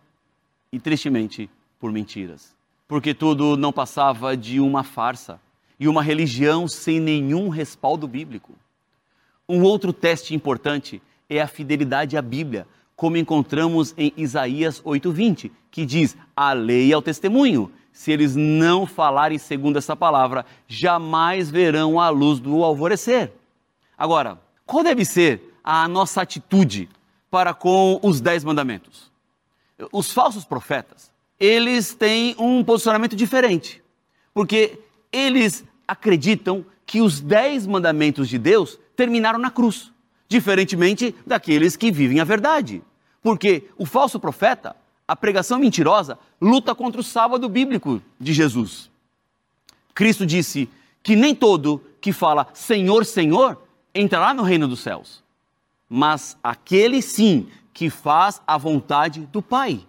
e, 0.73 0.79
tristemente, 0.79 1.51
por 1.79 1.91
mentiras. 1.91 2.55
Porque 2.87 3.15
tudo 3.15 3.57
não 3.57 3.73
passava 3.73 4.37
de 4.37 4.61
uma 4.61 4.83
farsa 4.83 5.41
e 5.79 5.89
uma 5.89 6.03
religião 6.03 6.69
sem 6.69 7.01
nenhum 7.01 7.49
respaldo 7.49 8.07
bíblico. 8.07 8.53
Um 9.49 9.63
outro 9.63 9.93
teste 9.93 10.35
importante 10.35 11.03
é 11.29 11.41
a 11.41 11.49
fidelidade 11.49 12.17
à 12.17 12.23
Bíblia, 12.23 12.67
como 12.95 13.17
encontramos 13.17 13.95
em 13.97 14.13
Isaías 14.17 14.81
8:20, 14.85 15.51
que 15.71 15.87
diz: 15.87 16.17
"A 16.37 16.53
lei 16.53 16.93
é 16.93 16.97
o 16.97 17.03
testemunho. 17.03 17.73
Se 17.93 18.13
eles 18.13 18.37
não 18.37 18.87
falarem 18.87 19.39
segundo 19.39 19.79
essa 19.79 19.97
palavra, 19.97 20.47
jamais 20.69 21.51
verão 21.51 21.99
a 21.99 22.09
luz 22.11 22.39
do 22.39 22.63
alvorecer." 22.63 23.33
Agora, 23.97 24.41
qual 24.65 24.85
deve 24.85 25.05
ser 25.05 25.53
a 25.65 25.89
nossa 25.89 26.23
atitude 26.23 26.89
para 27.31 27.53
com 27.53 27.99
os 28.03 28.21
dez 28.21 28.45
mandamentos? 28.45 29.10
Os 29.93 30.13
falsos 30.13 30.45
profetas, 30.45 31.11
eles 31.39 31.95
têm 31.95 32.35
um 32.39 32.63
posicionamento 32.63 33.17
diferente, 33.17 33.83
porque 34.35 34.79
eles 35.13 35.65
acreditam 35.87 36.65
que 36.85 37.01
os 37.01 37.21
dez 37.21 37.67
mandamentos 37.67 38.29
de 38.29 38.39
Deus 38.39 38.79
terminaram 38.95 39.39
na 39.39 39.51
cruz, 39.51 39.93
diferentemente 40.29 41.15
daqueles 41.27 41.77
que 41.77 41.91
vivem 41.91 42.21
a 42.21 42.25
verdade. 42.25 42.83
Porque 43.23 43.69
o 43.77 43.87
falso 43.87 44.19
profeta, 44.19 44.77
a 45.07 45.17
pregação 45.17 45.59
mentirosa, 45.59 46.19
luta 46.41 46.75
contra 46.75 47.01
o 47.01 47.05
sábado 47.05 47.49
bíblico 47.49 48.03
de 48.19 48.33
Jesus. 48.33 48.91
Cristo 49.95 50.27
disse 50.27 50.69
que 51.03 51.17
nem 51.17 51.35
todo 51.35 51.83
que 52.01 52.13
fala 52.13 52.49
Senhor, 52.55 53.05
Senhor 53.05 53.61
entrará 53.95 54.33
no 54.33 54.43
reino 54.43 54.69
dos 54.69 54.81
céus, 54.81 55.23
mas 55.89 56.37
aquele 56.43 57.03
sim 57.03 57.49
que 57.73 57.91
faz 57.91 58.41
a 58.47 58.57
vontade 58.59 59.27
do 59.27 59.41
Pai 59.41 59.87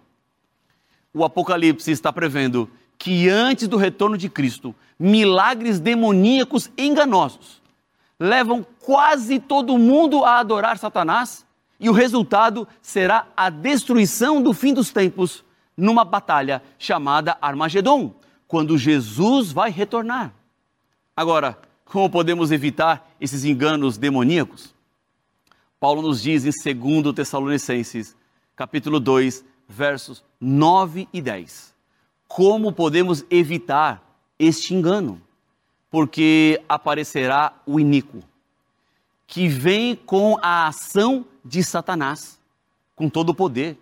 o 1.14 1.24
Apocalipse 1.24 1.90
está 1.90 2.12
prevendo 2.12 2.70
que 2.98 3.28
antes 3.28 3.68
do 3.68 3.76
retorno 3.76 4.16
de 4.16 4.28
Cristo, 4.28 4.74
milagres 4.98 5.78
demoníacos 5.78 6.70
enganosos 6.78 7.60
levam 8.18 8.64
quase 8.80 9.38
todo 9.38 9.76
mundo 9.76 10.24
a 10.24 10.38
adorar 10.38 10.78
Satanás 10.78 11.44
e 11.78 11.90
o 11.90 11.92
resultado 11.92 12.66
será 12.80 13.26
a 13.36 13.50
destruição 13.50 14.40
do 14.40 14.52
fim 14.52 14.72
dos 14.72 14.90
tempos 14.90 15.44
numa 15.76 16.04
batalha 16.04 16.62
chamada 16.78 17.36
Armagedon, 17.42 18.14
quando 18.46 18.78
Jesus 18.78 19.50
vai 19.50 19.70
retornar. 19.70 20.32
Agora, 21.16 21.58
como 21.84 22.08
podemos 22.08 22.52
evitar 22.52 23.10
esses 23.20 23.44
enganos 23.44 23.98
demoníacos? 23.98 24.72
Paulo 25.82 26.00
nos 26.00 26.22
diz 26.22 26.44
em 26.44 26.74
2 26.76 27.12
Tessalonicenses, 27.12 28.16
capítulo 28.54 29.00
2, 29.00 29.44
versos 29.66 30.22
9 30.40 31.08
e 31.12 31.20
10. 31.20 31.74
Como 32.28 32.72
podemos 32.72 33.24
evitar 33.28 34.00
este 34.38 34.74
engano? 34.74 35.20
Porque 35.90 36.62
aparecerá 36.68 37.60
o 37.66 37.80
iníquo, 37.80 38.22
que 39.26 39.48
vem 39.48 39.96
com 39.96 40.38
a 40.40 40.68
ação 40.68 41.26
de 41.44 41.64
Satanás, 41.64 42.38
com 42.94 43.08
todo 43.08 43.30
o 43.30 43.34
poder, 43.34 43.76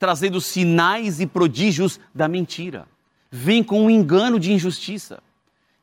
trazendo 0.00 0.40
sinais 0.40 1.20
e 1.20 1.28
prodígios 1.28 2.00
da 2.12 2.26
mentira. 2.26 2.88
Vem 3.30 3.62
com 3.62 3.84
um 3.84 3.90
engano 3.90 4.40
de 4.40 4.52
injustiça 4.52 5.22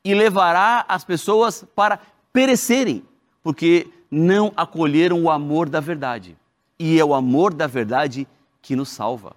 e 0.04 0.14
levará 0.14 0.84
as 0.90 1.06
pessoas 1.06 1.66
para 1.74 2.02
perecerem, 2.34 3.02
porque 3.42 3.88
não 4.10 4.52
acolheram 4.56 5.24
o 5.24 5.30
amor 5.30 5.70
da 5.70 5.80
verdade. 5.80 6.38
E 6.80 7.00
é 7.00 7.06
o 7.06 7.14
amor 7.14 7.54
da 7.54 7.68
verdade 7.68 8.28
que 8.62 8.76
nos 8.76 8.90
salva. 8.90 9.36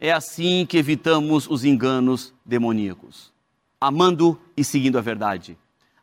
É 0.00 0.12
assim 0.12 0.64
que 0.64 0.78
evitamos 0.78 1.48
os 1.48 1.64
enganos 1.64 2.32
demoníacos, 2.44 3.32
amando 3.80 4.40
e 4.56 4.62
seguindo 4.62 4.96
a 4.96 5.00
verdade, 5.00 5.58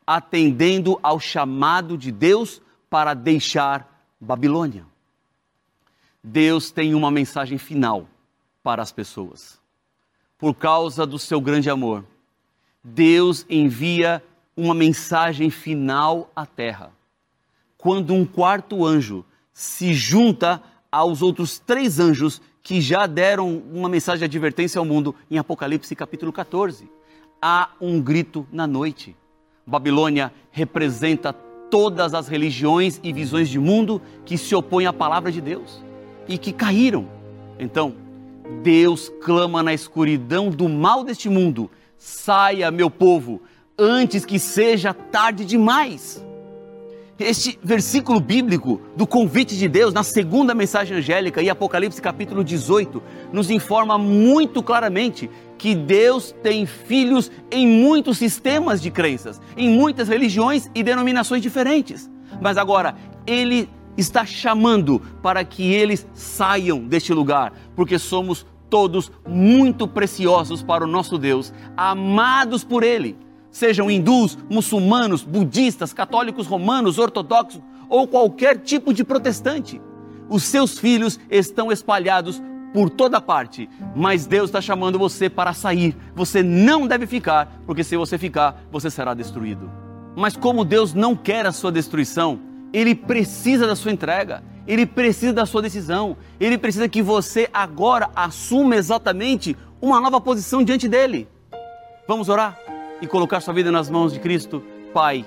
atendendo 0.06 0.98
ao 1.02 1.18
chamado 1.18 1.96
de 1.96 2.12
Deus 2.12 2.60
para 2.90 3.14
deixar 3.14 4.14
Babilônia. 4.20 4.86
Deus 6.22 6.70
tem 6.70 6.94
uma 6.94 7.10
mensagem 7.10 7.56
final 7.56 8.06
para 8.62 8.82
as 8.82 8.92
pessoas. 8.92 9.58
Por 10.38 10.54
causa 10.54 11.06
do 11.06 11.18
seu 11.18 11.40
grande 11.40 11.70
amor, 11.70 12.04
Deus 12.82 13.46
envia 13.48 14.22
uma 14.56 14.74
mensagem 14.74 15.50
final 15.50 16.30
à 16.36 16.44
terra. 16.44 16.92
Quando 17.78 18.14
um 18.14 18.24
quarto 18.24 18.84
anjo 18.84 19.24
se 19.52 19.92
junta 19.94 20.62
aos 20.90 21.22
outros 21.22 21.58
três 21.58 21.98
anjos 21.98 22.40
que 22.62 22.80
já 22.80 23.06
deram 23.06 23.62
uma 23.72 23.88
mensagem 23.88 24.20
de 24.20 24.24
advertência 24.24 24.78
ao 24.78 24.84
mundo 24.84 25.14
em 25.30 25.38
Apocalipse 25.38 25.94
capítulo 25.94 26.32
14. 26.32 26.90
Há 27.40 27.70
um 27.80 28.00
grito 28.00 28.46
na 28.50 28.66
noite. 28.66 29.14
Babilônia 29.66 30.32
representa 30.50 31.32
todas 31.32 32.14
as 32.14 32.28
religiões 32.28 32.98
e 33.02 33.12
visões 33.12 33.48
de 33.48 33.58
mundo 33.58 34.00
que 34.24 34.38
se 34.38 34.54
opõem 34.54 34.86
à 34.86 34.92
palavra 34.92 35.30
de 35.30 35.40
Deus 35.40 35.82
e 36.28 36.38
que 36.38 36.52
caíram. 36.52 37.08
Então, 37.58 37.94
Deus 38.62 39.12
clama 39.22 39.62
na 39.62 39.74
escuridão 39.74 40.50
do 40.50 40.68
mal 40.68 41.04
deste 41.04 41.28
mundo: 41.28 41.70
saia, 41.96 42.70
meu 42.70 42.90
povo, 42.90 43.42
antes 43.78 44.24
que 44.24 44.38
seja 44.38 44.94
tarde 44.94 45.44
demais. 45.44 46.24
Este 47.18 47.58
versículo 47.62 48.20
bíblico 48.20 48.78
do 48.94 49.06
convite 49.06 49.56
de 49.56 49.66
Deus 49.66 49.94
na 49.94 50.02
segunda 50.02 50.54
mensagem 50.54 50.98
angélica 50.98 51.40
e 51.40 51.48
Apocalipse 51.48 52.00
capítulo 52.02 52.44
18 52.44 53.02
nos 53.32 53.50
informa 53.50 53.96
muito 53.96 54.62
claramente 54.62 55.30
que 55.56 55.74
Deus 55.74 56.34
tem 56.42 56.66
filhos 56.66 57.32
em 57.50 57.66
muitos 57.66 58.18
sistemas 58.18 58.82
de 58.82 58.90
crenças, 58.90 59.40
em 59.56 59.70
muitas 59.70 60.08
religiões 60.08 60.70
e 60.74 60.82
denominações 60.82 61.40
diferentes. 61.40 62.10
Mas 62.38 62.58
agora, 62.58 62.94
ele 63.26 63.66
está 63.96 64.26
chamando 64.26 65.00
para 65.22 65.42
que 65.42 65.72
eles 65.72 66.06
saiam 66.12 66.80
deste 66.80 67.14
lugar, 67.14 67.54
porque 67.74 67.98
somos 67.98 68.44
todos 68.68 69.10
muito 69.26 69.88
preciosos 69.88 70.62
para 70.62 70.84
o 70.84 70.86
nosso 70.86 71.16
Deus, 71.16 71.50
amados 71.78 72.62
por 72.62 72.82
ele 72.82 73.16
sejam 73.56 73.90
hindus, 73.90 74.36
muçulmanos, 74.50 75.22
budistas, 75.22 75.94
católicos 75.94 76.46
romanos, 76.46 76.98
ortodoxos 76.98 77.62
ou 77.88 78.06
qualquer 78.06 78.58
tipo 78.58 78.92
de 78.92 79.02
protestante. 79.02 79.80
Os 80.28 80.42
seus 80.42 80.78
filhos 80.78 81.18
estão 81.30 81.72
espalhados 81.72 82.42
por 82.74 82.90
toda 82.90 83.18
parte, 83.18 83.68
mas 83.94 84.26
Deus 84.26 84.50
está 84.50 84.60
chamando 84.60 84.98
você 84.98 85.30
para 85.30 85.54
sair. 85.54 85.96
Você 86.14 86.42
não 86.42 86.86
deve 86.86 87.06
ficar, 87.06 87.62
porque 87.64 87.82
se 87.82 87.96
você 87.96 88.18
ficar, 88.18 88.62
você 88.70 88.90
será 88.90 89.14
destruído. 89.14 89.70
Mas 90.14 90.36
como 90.36 90.64
Deus 90.64 90.92
não 90.92 91.16
quer 91.16 91.46
a 91.46 91.52
sua 91.52 91.72
destruição, 91.72 92.38
Ele 92.74 92.94
precisa 92.94 93.66
da 93.66 93.74
sua 93.74 93.92
entrega, 93.92 94.42
Ele 94.66 94.84
precisa 94.84 95.32
da 95.32 95.46
sua 95.46 95.62
decisão, 95.62 96.18
Ele 96.38 96.58
precisa 96.58 96.90
que 96.90 97.00
você 97.00 97.48
agora 97.54 98.10
assuma 98.14 98.76
exatamente 98.76 99.56
uma 99.80 99.98
nova 99.98 100.20
posição 100.20 100.62
diante 100.62 100.86
dEle. 100.88 101.26
Vamos 102.06 102.28
orar? 102.28 102.65
E 103.00 103.06
colocar 103.06 103.40
sua 103.40 103.54
vida 103.54 103.70
nas 103.70 103.90
mãos 103.90 104.12
de 104.12 104.20
Cristo, 104.20 104.62
Pai, 104.92 105.24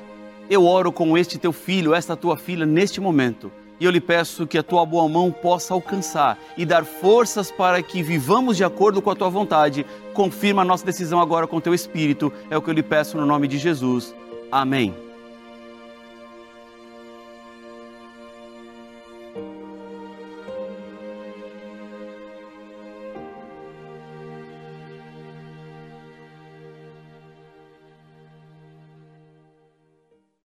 eu 0.49 0.65
oro 0.65 0.91
com 0.91 1.17
este 1.17 1.37
teu 1.37 1.53
filho, 1.53 1.93
esta 1.93 2.15
tua 2.15 2.35
filha, 2.35 2.65
neste 2.65 2.99
momento. 2.99 3.51
E 3.79 3.85
eu 3.85 3.91
lhe 3.91 4.01
peço 4.01 4.45
que 4.45 4.57
a 4.57 4.63
tua 4.63 4.85
boa 4.85 5.07
mão 5.07 5.31
possa 5.31 5.73
alcançar 5.73 6.37
e 6.57 6.65
dar 6.65 6.83
forças 6.83 7.49
para 7.49 7.81
que 7.81 8.03
vivamos 8.03 8.57
de 8.57 8.63
acordo 8.63 9.01
com 9.01 9.09
a 9.09 9.15
tua 9.15 9.29
vontade. 9.29 9.85
Confirma 10.13 10.63
a 10.63 10.65
nossa 10.65 10.85
decisão 10.85 11.19
agora 11.21 11.47
com 11.47 11.61
teu 11.61 11.73
espírito. 11.73 12.33
É 12.49 12.57
o 12.57 12.61
que 12.61 12.69
eu 12.69 12.73
lhe 12.73 12.83
peço 12.83 13.15
no 13.15 13.25
nome 13.25 13.47
de 13.47 13.57
Jesus. 13.57 14.13
Amém. 14.51 15.08